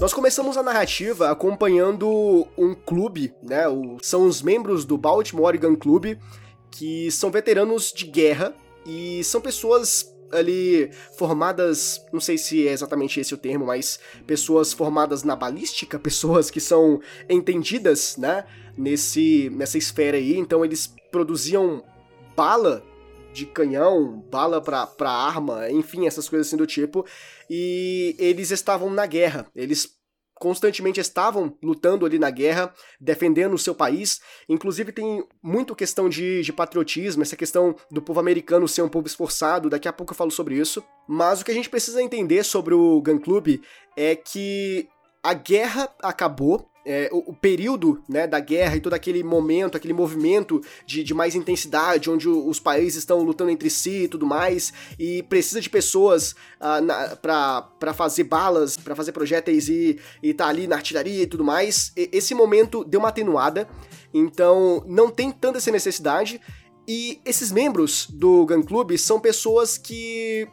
Nós 0.00 0.12
começamos 0.12 0.56
a 0.56 0.64
narrativa 0.64 1.30
acompanhando 1.30 2.48
um 2.58 2.74
clube, 2.74 3.32
né? 3.40 3.68
O, 3.68 3.98
são 4.02 4.26
os 4.26 4.42
membros 4.42 4.84
do 4.84 4.98
Baltimore 4.98 5.56
Gun 5.56 5.76
Club 5.76 6.18
que 6.72 7.08
são 7.12 7.30
veteranos 7.30 7.92
de 7.92 8.04
guerra 8.04 8.52
e 8.86 9.22
são 9.24 9.40
pessoas 9.40 10.14
ali 10.32 10.90
formadas, 11.16 12.04
não 12.12 12.20
sei 12.20 12.36
se 12.36 12.66
é 12.66 12.72
exatamente 12.72 13.20
esse 13.20 13.32
o 13.34 13.38
termo, 13.38 13.66
mas 13.66 14.00
pessoas 14.26 14.72
formadas 14.72 15.22
na 15.22 15.36
balística, 15.36 15.98
pessoas 16.00 16.50
que 16.50 16.60
são 16.60 17.00
entendidas, 17.28 18.16
né, 18.16 18.44
nesse 18.76 19.50
nessa 19.50 19.78
esfera 19.78 20.16
aí, 20.16 20.36
então 20.36 20.64
eles 20.64 20.92
produziam 21.10 21.84
bala 22.36 22.82
de 23.32 23.46
canhão, 23.46 24.24
bala 24.30 24.60
pra 24.60 25.10
arma, 25.10 25.68
enfim, 25.70 26.06
essas 26.06 26.28
coisas 26.28 26.46
assim 26.46 26.56
do 26.56 26.66
tipo. 26.66 27.04
E 27.50 28.14
eles 28.16 28.52
estavam 28.52 28.88
na 28.88 29.04
guerra. 29.06 29.46
Eles 29.54 29.93
constantemente 30.44 31.00
estavam 31.00 31.56
lutando 31.62 32.04
ali 32.04 32.18
na 32.18 32.28
guerra, 32.28 32.70
defendendo 33.00 33.54
o 33.54 33.58
seu 33.58 33.74
país. 33.74 34.20
Inclusive 34.46 34.92
tem 34.92 35.26
muito 35.42 35.74
questão 35.74 36.06
de, 36.06 36.42
de 36.42 36.52
patriotismo, 36.52 37.22
essa 37.22 37.34
questão 37.34 37.74
do 37.90 38.02
povo 38.02 38.20
americano 38.20 38.68
ser 38.68 38.82
um 38.82 38.88
povo 38.90 39.06
esforçado, 39.06 39.70
daqui 39.70 39.88
a 39.88 39.92
pouco 39.92 40.12
eu 40.12 40.16
falo 40.16 40.30
sobre 40.30 40.56
isso. 40.56 40.84
Mas 41.08 41.40
o 41.40 41.46
que 41.46 41.50
a 41.50 41.54
gente 41.54 41.70
precisa 41.70 42.02
entender 42.02 42.44
sobre 42.44 42.74
o 42.74 43.00
Gun 43.00 43.20
Club 43.20 43.58
é 43.96 44.14
que 44.14 44.86
a 45.22 45.32
guerra 45.32 45.88
acabou, 46.02 46.68
é, 46.84 47.08
o, 47.12 47.30
o, 47.30 47.34
período 47.34 48.02
né, 48.08 48.26
da 48.26 48.38
guerra 48.40 48.76
e 48.76 48.80
todo 48.80 48.94
aquele 48.94 49.22
momento, 49.22 49.76
aquele 49.76 49.92
movimento 49.92 50.60
de, 50.86 51.02
de 51.02 51.14
mais 51.14 51.34
intensidade, 51.34 52.10
onde 52.10 52.28
os 52.28 52.60
países 52.60 52.96
estão 52.96 53.22
lutando 53.22 53.50
entre 53.50 53.70
si 53.70 54.04
e 54.04 54.08
tudo 54.08 54.26
mais, 54.26 54.72
e 54.98 55.22
precisa 55.22 55.60
de 55.60 55.70
pessoas 55.70 56.32
uh, 56.60 57.16
para 57.20 57.94
fazer 57.94 58.24
balas, 58.24 58.76
para 58.76 58.94
fazer 58.94 59.12
projéteis 59.12 59.68
e, 59.68 59.98
e 60.22 60.34
tá 60.34 60.46
ali 60.46 60.66
na 60.66 60.76
artilharia 60.76 61.22
e 61.22 61.26
tudo 61.26 61.44
mais, 61.44 61.92
e, 61.96 62.10
esse 62.12 62.34
momento 62.34 62.84
deu 62.84 63.00
uma 63.00 63.08
atenuada, 63.08 63.68
então 64.12 64.84
não 64.86 65.10
tem 65.10 65.30
tanta 65.30 65.58
essa 65.58 65.70
necessidade, 65.70 66.40
e 66.86 67.20
esses 67.24 67.50
membros 67.50 68.06
do 68.10 68.44
Gun 68.44 68.62
Club 68.62 68.96
são 68.98 69.18
pessoas 69.18 69.78
que 69.78 70.46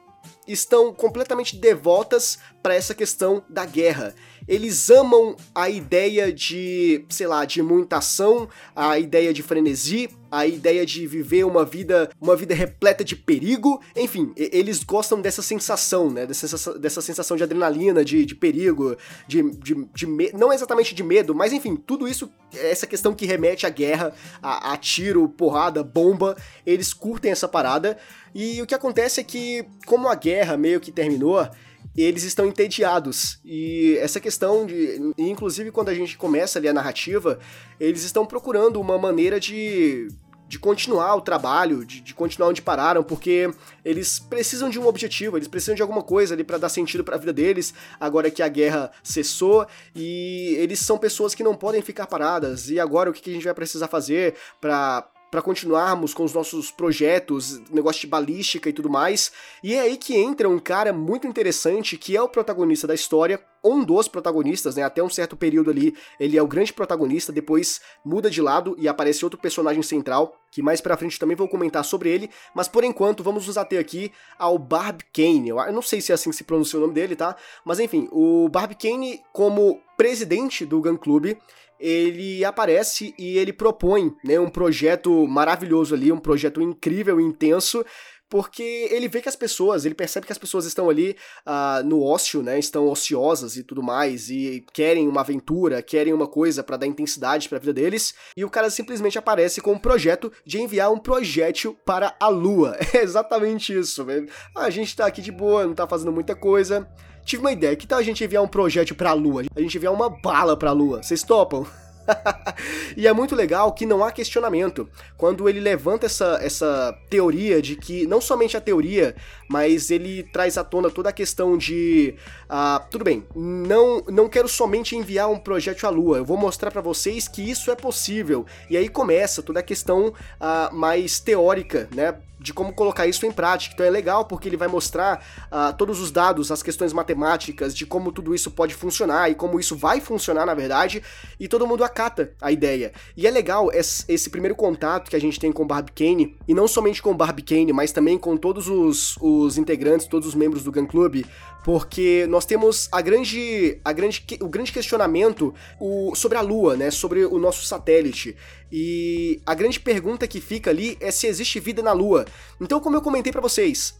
estão 0.48 0.94
completamente 0.94 1.56
devotas 1.56 2.40
para 2.62 2.76
essa 2.76 2.94
questão 2.94 3.44
da 3.50 3.66
guerra. 3.66 4.16
Eles 4.48 4.90
amam 4.90 5.36
a 5.54 5.70
ideia 5.70 6.34
de, 6.34 7.06
sei 7.10 7.28
lá, 7.28 7.46
de 7.46 7.62
muita 7.62 7.98
ação, 7.98 8.50
a 8.76 8.98
ideia 8.98 9.34
de 9.34 9.44
frenesi, 9.44 10.10
a 10.32 10.48
ideia 10.48 10.86
de 10.86 11.06
viver 11.06 11.44
uma 11.44 11.64
vida, 11.64 12.10
uma 12.20 12.36
vida 12.36 12.56
repleta 12.56 13.04
de 13.04 13.16
perigo. 13.16 13.82
Enfim, 13.96 14.34
eles 14.36 14.84
gostam 14.84 15.22
dessa 15.22 15.42
sensação, 15.42 16.10
né? 16.10 16.26
Dessa, 16.26 16.80
dessa 16.80 17.02
sensação 17.02 17.38
de 17.38 17.44
adrenalina, 17.44 18.04
de, 18.04 18.26
de 18.26 18.34
perigo, 18.34 18.98
de, 19.28 19.44
de, 19.52 19.88
de 19.94 20.08
me... 20.08 20.32
não 20.32 20.52
exatamente 20.52 20.96
de 20.96 21.04
medo, 21.04 21.36
mas 21.36 21.54
enfim, 21.54 21.76
tudo 21.76 22.08
isso, 22.08 22.32
essa 22.54 22.88
questão 22.88 23.14
que 23.14 23.26
remete 23.26 23.66
à 23.66 23.70
guerra, 23.70 24.14
a, 24.42 24.74
a 24.74 24.78
tiro, 24.78 25.30
porrada, 25.30 25.84
bomba, 25.84 26.36
eles 26.66 26.94
curtem 26.94 27.32
essa 27.32 27.48
parada. 27.48 27.98
E 28.34 28.62
o 28.62 28.66
que 28.66 28.74
acontece 28.74 29.20
é 29.20 29.24
que, 29.24 29.66
como 29.86 30.08
a 30.08 30.16
guerra 30.16 30.31
meio 30.58 30.80
que 30.80 30.92
terminou, 30.92 31.48
eles 31.96 32.24
estão 32.24 32.46
entediados. 32.46 33.40
E 33.44 33.98
essa 34.00 34.20
questão 34.20 34.66
de. 34.66 35.14
Inclusive, 35.18 35.72
quando 35.72 35.90
a 35.90 35.94
gente 35.94 36.18
começa 36.18 36.58
ali 36.58 36.68
a 36.68 36.74
narrativa, 36.74 37.40
eles 37.80 38.04
estão 38.04 38.26
procurando 38.26 38.80
uma 38.80 38.98
maneira 38.98 39.40
de. 39.40 40.08
De 40.48 40.60
continuar 40.60 41.16
o 41.16 41.22
trabalho, 41.22 41.86
de, 41.86 42.02
de 42.02 42.14
continuar 42.14 42.50
onde 42.50 42.62
pararam, 42.62 43.02
porque 43.02 43.50
eles 43.86 44.20
precisam 44.20 44.70
de 44.70 44.78
um 44.78 44.86
objetivo, 44.86 45.38
eles 45.38 45.48
precisam 45.48 45.74
de 45.74 45.82
alguma 45.82 46.04
coisa 46.04 46.34
ali 46.34 46.44
para 46.44 46.58
dar 46.58 46.68
sentido 46.68 47.06
para 47.06 47.16
a 47.16 47.18
vida 47.18 47.32
deles, 47.32 47.74
agora 47.98 48.30
que 48.30 48.44
a 48.44 48.50
guerra 48.50 48.92
cessou, 49.02 49.66
e 49.96 50.58
eles 50.60 50.80
são 50.80 50.98
pessoas 50.98 51.34
que 51.34 51.42
não 51.42 51.56
podem 51.56 51.82
ficar 51.82 52.06
paradas. 52.06 52.70
E 52.70 52.82
agora 52.82 53.10
o 53.10 53.14
que 53.14 53.30
a 53.30 53.34
gente 53.34 53.46
vai 53.46 53.54
precisar 53.54 53.88
fazer 53.88 54.36
para 54.60 55.10
para 55.32 55.42
continuarmos 55.42 56.14
com 56.14 56.26
os 56.26 56.34
nossos 56.34 56.70
projetos, 56.70 57.62
negócio 57.72 58.02
de 58.02 58.08
balística 58.08 58.70
e 58.70 58.74
tudo 58.74 58.90
mais. 58.90 59.32
E 59.64 59.74
é 59.74 59.80
aí 59.80 59.96
que 59.96 60.14
entra 60.14 60.50
um 60.50 60.60
cara 60.60 60.92
muito 60.92 61.26
interessante 61.26 61.98
que 61.98 62.18
é 62.18 62.22
o 62.22 62.28
protagonista 62.28 62.86
da 62.86 62.94
história, 62.94 63.42
um 63.64 63.84
dos 63.84 64.10
protagonistas, 64.10 64.76
né? 64.76 64.84
Até 64.84 65.02
um 65.02 65.10
certo 65.10 65.38
período 65.38 65.70
ali, 65.70 65.96
ele 66.20 66.38
é 66.38 66.44
o 66.44 66.48
grande 66.48 66.74
protagonista, 66.74 67.32
depois 67.32 67.80
muda 68.04 68.30
de 68.30 68.42
lado 68.42 68.76
e 68.78 68.90
aparece 68.90 69.24
outro 69.24 69.40
personagem 69.40 69.82
central, 69.82 70.36
que 70.52 70.62
mais 70.62 70.82
pra 70.82 70.98
frente 70.98 71.18
também 71.18 71.38
vou 71.38 71.48
comentar 71.48 71.86
sobre 71.86 72.10
ele, 72.10 72.30
mas 72.54 72.68
por 72.68 72.84
enquanto 72.84 73.24
vamos 73.24 73.48
nos 73.48 73.58
ater 73.58 73.80
aqui 73.80 74.12
ao 74.38 74.58
Barb 74.58 75.02
Kane. 75.14 75.50
Eu 75.50 75.72
não 75.72 75.82
sei 75.82 76.02
se 76.02 76.12
é 76.12 76.16
assim 76.16 76.32
que 76.32 76.36
se 76.36 76.44
pronuncia 76.44 76.78
o 76.78 76.82
nome 76.82 76.94
dele, 76.94 77.16
tá? 77.16 77.38
Mas 77.64 77.80
enfim, 77.80 78.10
o 78.12 78.50
Barb 78.50 78.74
Kane, 78.76 79.22
como 79.32 79.80
presidente 79.96 80.66
do 80.66 80.82
Gun 80.82 80.98
Club, 80.98 81.38
ele 81.82 82.46
aparece 82.46 83.14
e 83.18 83.38
ele 83.38 83.52
propõe 83.52 84.14
né, 84.24 84.40
um 84.40 84.50
projeto 84.50 85.28
maravilhoso 85.28 85.96
ali, 85.96 86.12
um 86.12 86.20
projeto 86.20 86.62
incrível 86.62 87.20
intenso, 87.20 87.84
porque 88.32 88.88
ele 88.90 89.10
vê 89.10 89.22
que 89.22 89.28
as 89.28 89.36
pessoas, 89.36 89.84
ele 89.84 89.94
percebe 89.94 90.26
que 90.26 90.32
as 90.32 90.38
pessoas 90.38 90.66
estão 90.66 90.90
ali 90.90 91.18
uh, 91.46 91.86
no 91.86 92.02
ócio, 92.02 92.42
né, 92.42 92.58
estão 92.58 92.88
ociosas 92.88 93.58
e 93.58 93.64
tudo 93.64 93.84
mais, 93.84 94.30
e 94.30 94.66
querem 94.72 95.06
uma 95.06 95.20
aventura, 95.20 95.82
querem 95.82 96.14
uma 96.14 96.26
coisa 96.26 96.64
para 96.64 96.78
dar 96.78 96.88
intensidade 96.88 97.50
para 97.50 97.58
a 97.58 97.60
vida 97.60 97.74
deles, 97.74 98.16
e 98.38 98.46
o 98.46 98.50
cara 98.50 98.70
simplesmente 98.70 99.18
aparece 99.18 99.60
com 99.60 99.74
um 99.74 99.78
projeto 99.78 100.32
de 100.46 100.62
enviar 100.62 100.94
um 100.94 100.98
projétil 100.98 101.78
para 101.86 102.16
a 102.20 102.30
Lua. 102.30 102.78
É 102.94 103.04
exatamente 103.04 103.78
isso, 103.78 104.06
velho. 104.06 104.30
Ah, 104.56 104.66
a 104.66 104.70
gente 104.70 104.96
tá 104.96 105.06
aqui 105.06 105.22
de 105.22 105.32
boa, 105.32 105.66
não 105.66 105.74
tá 105.74 105.88
fazendo 105.88 106.12
muita 106.12 106.36
coisa, 106.36 106.88
Tive 107.32 107.44
uma 107.44 107.54
ideia, 107.54 107.78
que 107.78 107.88
tal 107.88 107.98
a 107.98 108.04
gente 108.04 108.22
enviar 108.22 108.44
um 108.44 108.48
projétil 108.48 108.94
pra 108.94 109.14
Lua? 109.14 109.44
A 109.56 109.62
gente 109.62 109.78
enviar 109.78 109.94
uma 109.94 110.10
bala 110.10 110.58
pra 110.58 110.74
Lua, 110.74 111.02
vocês 111.02 111.24
topam? 111.24 111.66
e 112.98 113.08
é 113.08 113.14
muito 113.14 113.38
legal 113.38 113.72
que 113.72 113.86
não 113.86 114.04
há 114.04 114.12
questionamento 114.12 114.90
quando 115.16 115.48
ele 115.48 115.62
levanta 115.62 116.08
essa, 116.08 116.38
essa 116.42 116.94
teoria 117.10 117.62
de 117.62 117.78
que, 117.78 118.06
não 118.06 118.20
somente 118.20 118.58
a 118.58 118.60
teoria, 118.60 119.16
mas 119.48 119.90
ele 119.90 120.24
traz 120.24 120.58
à 120.58 120.64
tona 120.66 120.90
toda 120.90 121.08
a 121.08 121.14
questão 121.14 121.58
de. 121.58 122.16
Uh, 122.50 122.84
tudo 122.92 123.06
bem, 123.06 123.26
não, 123.34 124.04
não 124.10 124.28
quero 124.28 124.50
somente 124.50 124.98
enviar 124.98 125.30
um 125.30 125.40
projeto 125.40 125.88
à 125.88 125.90
Lua, 125.90 126.18
eu 126.18 126.26
vou 126.26 126.36
mostrar 126.36 126.70
para 126.70 126.82
vocês 126.82 127.30
que 127.30 127.50
isso 127.50 127.72
é 127.72 127.76
possível. 127.76 128.46
E 128.70 128.76
aí 128.76 128.90
começa 128.90 129.42
toda 129.42 129.62
a 129.62 129.64
questão 129.64 130.10
uh, 130.10 130.76
mais 130.76 131.22
teórica, 131.22 131.88
né? 131.96 132.14
De 132.42 132.54
como 132.54 132.74
colocar 132.74 133.06
isso 133.06 133.26
em 133.26 133.32
prática. 133.32 133.74
Então 133.74 133.86
é 133.86 133.90
legal 133.90 134.26
porque 134.26 134.50
ele 134.50 134.58
vai 134.58 134.68
mostrar 134.68 135.24
uh, 135.52 135.76
todos 135.78 136.00
os 136.02 136.12
dados, 136.12 136.52
as 136.52 136.64
questões 136.64 136.92
matemáticas, 136.92 137.76
de 137.76 137.86
como 137.86 138.12
tudo 138.12 138.34
isso 138.34 138.50
pode 138.50 138.74
funcionar 138.74 139.30
e 139.30 139.36
como 139.36 139.60
isso 139.60 139.76
vai 139.76 140.02
funcionar 140.02 140.46
na 140.46 140.56
verdade, 140.56 141.04
e 141.40 141.48
todo 141.48 141.68
mundo 141.68 141.84
acata 141.84 142.34
a 142.42 142.52
ideia. 142.52 142.92
E 143.16 143.28
é 143.28 143.32
legal 143.32 143.72
esse, 143.72 144.04
esse 144.08 144.30
primeiro 144.30 144.56
contato 144.56 145.10
que 145.10 145.16
a 145.16 145.22
gente 145.22 145.40
tem 145.40 145.52
com 145.52 145.64
o 145.64 145.66
Barbie 145.66 145.92
Kane, 145.92 146.38
e 146.48 146.54
não 146.54 146.68
somente 146.68 147.02
com 147.02 147.12
o 147.12 147.16
Barbie 147.16 147.44
Kane, 147.44 147.72
mas 147.72 147.92
também 147.92 148.18
com 148.18 148.36
todos 148.36 148.68
os, 148.68 149.16
os 149.22 149.58
integrantes, 149.58 150.08
todos 150.08 150.28
os 150.28 150.36
membros 150.36 150.64
do 150.64 150.72
Gun 150.72 150.88
Club, 150.88 151.24
porque 151.64 152.26
nós 152.28 152.46
temos 152.46 152.90
a 152.92 153.02
grande, 153.02 153.80
a 153.86 153.94
grande, 153.94 154.26
o 154.40 154.48
grande 154.48 154.72
questionamento 154.72 155.54
o, 155.80 156.16
sobre 156.16 156.38
a 156.38 156.42
Lua, 156.42 156.76
né, 156.76 156.90
sobre 156.90 157.26
o 157.26 157.38
nosso 157.38 157.66
satélite. 157.66 158.36
E 158.72 159.40
a 159.46 159.54
grande 159.54 159.80
pergunta 159.80 160.28
que 160.28 160.42
fica 160.42 160.70
ali 160.70 160.98
é 161.00 161.12
se 161.12 161.28
existe 161.28 161.60
vida 161.60 161.82
na 161.82 161.92
Lua. 161.92 162.26
Então, 162.60 162.80
como 162.80 162.96
eu 162.96 163.02
comentei 163.02 163.32
para 163.32 163.42
vocês, 163.42 164.00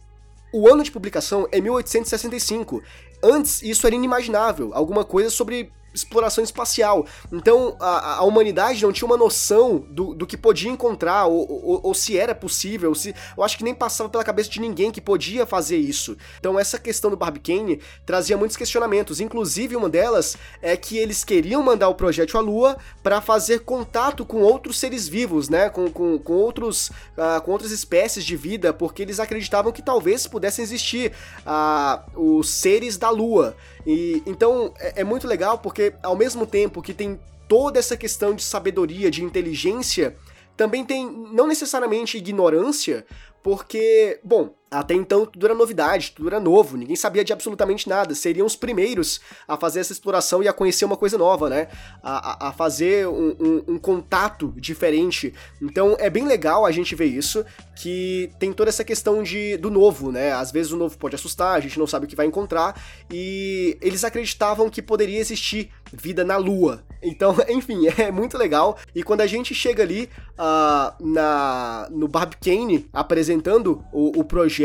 o 0.52 0.68
ano 0.68 0.82
de 0.82 0.90
publicação 0.90 1.48
é 1.52 1.60
1865. 1.60 2.82
Antes, 3.22 3.62
isso 3.62 3.86
era 3.86 3.94
inimaginável. 3.94 4.72
Alguma 4.74 5.04
coisa 5.04 5.30
sobre 5.30 5.70
exploração 5.94 6.42
espacial. 6.42 7.06
Então 7.32 7.76
a, 7.80 8.16
a, 8.16 8.22
humanidade 8.22 8.82
não 8.82 8.92
tinha 8.92 9.06
uma 9.06 9.16
noção 9.16 9.78
do, 9.78 10.14
do 10.14 10.26
que 10.26 10.36
podia 10.36 10.70
encontrar, 10.70 11.26
ou, 11.26 11.50
ou, 11.50 11.80
ou, 11.82 11.94
se 11.94 12.16
era 12.16 12.34
possível, 12.34 12.94
se, 12.94 13.14
eu 13.36 13.42
acho 13.42 13.56
que 13.56 13.64
nem 13.64 13.74
passava 13.74 14.08
pela 14.08 14.24
cabeça 14.24 14.50
de 14.50 14.60
ninguém 14.60 14.90
que 14.90 15.00
podia 15.00 15.46
fazer 15.46 15.76
isso. 15.76 16.16
Então 16.38 16.58
essa 16.58 16.78
questão 16.78 17.10
do 17.10 17.16
Barbicane 17.16 17.80
trazia 18.06 18.36
muitos 18.36 18.56
questionamentos, 18.56 19.20
inclusive 19.20 19.76
uma 19.76 19.88
delas 19.88 20.36
é 20.60 20.76
que 20.76 20.96
eles 20.96 21.24
queriam 21.24 21.62
mandar 21.62 21.88
o 21.88 21.94
projétil 21.94 22.38
à 22.38 22.42
Lua 22.42 22.76
para 23.02 23.20
fazer 23.20 23.60
contato 23.60 24.24
com 24.24 24.42
outros 24.42 24.78
seres 24.78 25.08
vivos, 25.08 25.48
né, 25.48 25.68
com, 25.68 25.90
com, 25.90 26.18
com 26.18 26.32
outros, 26.32 26.88
uh, 26.88 27.40
com 27.44 27.52
outras 27.52 27.70
espécies 27.70 28.24
de 28.24 28.36
vida, 28.36 28.72
porque 28.72 29.02
eles 29.02 29.20
acreditavam 29.20 29.72
que 29.72 29.82
talvez 29.82 30.26
pudessem 30.26 30.62
existir 30.62 31.12
uh, 31.46 32.20
os 32.38 32.48
seres 32.48 32.96
da 32.96 33.10
Lua. 33.10 33.56
E 33.86 34.22
então 34.26 34.72
é, 34.78 35.00
é 35.00 35.04
muito 35.04 35.26
legal 35.26 35.58
porque 35.58 35.94
ao 36.02 36.16
mesmo 36.16 36.46
tempo 36.46 36.82
que 36.82 36.94
tem 36.94 37.20
toda 37.48 37.78
essa 37.78 37.96
questão 37.96 38.34
de 38.34 38.42
sabedoria, 38.42 39.10
de 39.10 39.22
inteligência, 39.22 40.16
também 40.56 40.84
tem 40.84 41.10
não 41.32 41.46
necessariamente 41.46 42.16
ignorância, 42.16 43.04
porque, 43.42 44.20
bom, 44.22 44.54
até 44.72 44.94
então 44.94 45.26
tudo 45.26 45.44
era 45.44 45.54
novidade, 45.54 46.12
tudo 46.12 46.28
era 46.28 46.40
novo, 46.40 46.78
ninguém 46.78 46.96
sabia 46.96 47.22
de 47.22 47.32
absolutamente 47.32 47.86
nada. 47.88 48.14
Seriam 48.14 48.46
os 48.46 48.56
primeiros 48.56 49.20
a 49.46 49.56
fazer 49.56 49.80
essa 49.80 49.92
exploração 49.92 50.42
e 50.42 50.48
a 50.48 50.52
conhecer 50.52 50.86
uma 50.86 50.96
coisa 50.96 51.18
nova, 51.18 51.50
né? 51.50 51.68
A, 52.02 52.46
a, 52.46 52.48
a 52.48 52.52
fazer 52.52 53.06
um, 53.06 53.36
um, 53.38 53.64
um, 53.74 53.78
contato 53.78 54.54
diferente. 54.56 55.34
Então 55.60 55.94
é 55.98 56.08
bem 56.08 56.26
legal 56.26 56.64
a 56.64 56.70
gente 56.70 56.94
ver 56.94 57.04
isso, 57.04 57.44
que 57.76 58.30
tem 58.38 58.50
toda 58.50 58.70
essa 58.70 58.82
questão 58.82 59.22
de, 59.22 59.58
do 59.58 59.70
novo, 59.70 60.10
né? 60.10 60.32
Às 60.32 60.50
vezes 60.50 60.72
o 60.72 60.76
novo 60.76 60.96
pode 60.96 61.14
assustar, 61.14 61.54
a 61.54 61.60
gente 61.60 61.78
não 61.78 61.86
sabe 61.86 62.06
o 62.06 62.08
que 62.08 62.16
vai 62.16 62.26
encontrar, 62.26 62.80
e 63.12 63.76
eles 63.82 64.04
acreditavam 64.04 64.70
que 64.70 64.80
poderia 64.80 65.20
existir 65.20 65.70
vida 65.92 66.24
na 66.24 66.38
Lua. 66.38 66.82
Então, 67.04 67.34
enfim, 67.48 67.88
é 67.98 68.12
muito 68.12 68.38
legal. 68.38 68.78
E 68.94 69.02
quando 69.02 69.22
a 69.22 69.26
gente 69.26 69.52
chega 69.52 69.82
ali 69.82 70.08
uh, 70.38 71.04
na, 71.04 71.88
no 71.90 72.06
Barbicane 72.06 72.88
apresentando 72.92 73.84
o, 73.92 74.20
o 74.20 74.24
projeto 74.24 74.61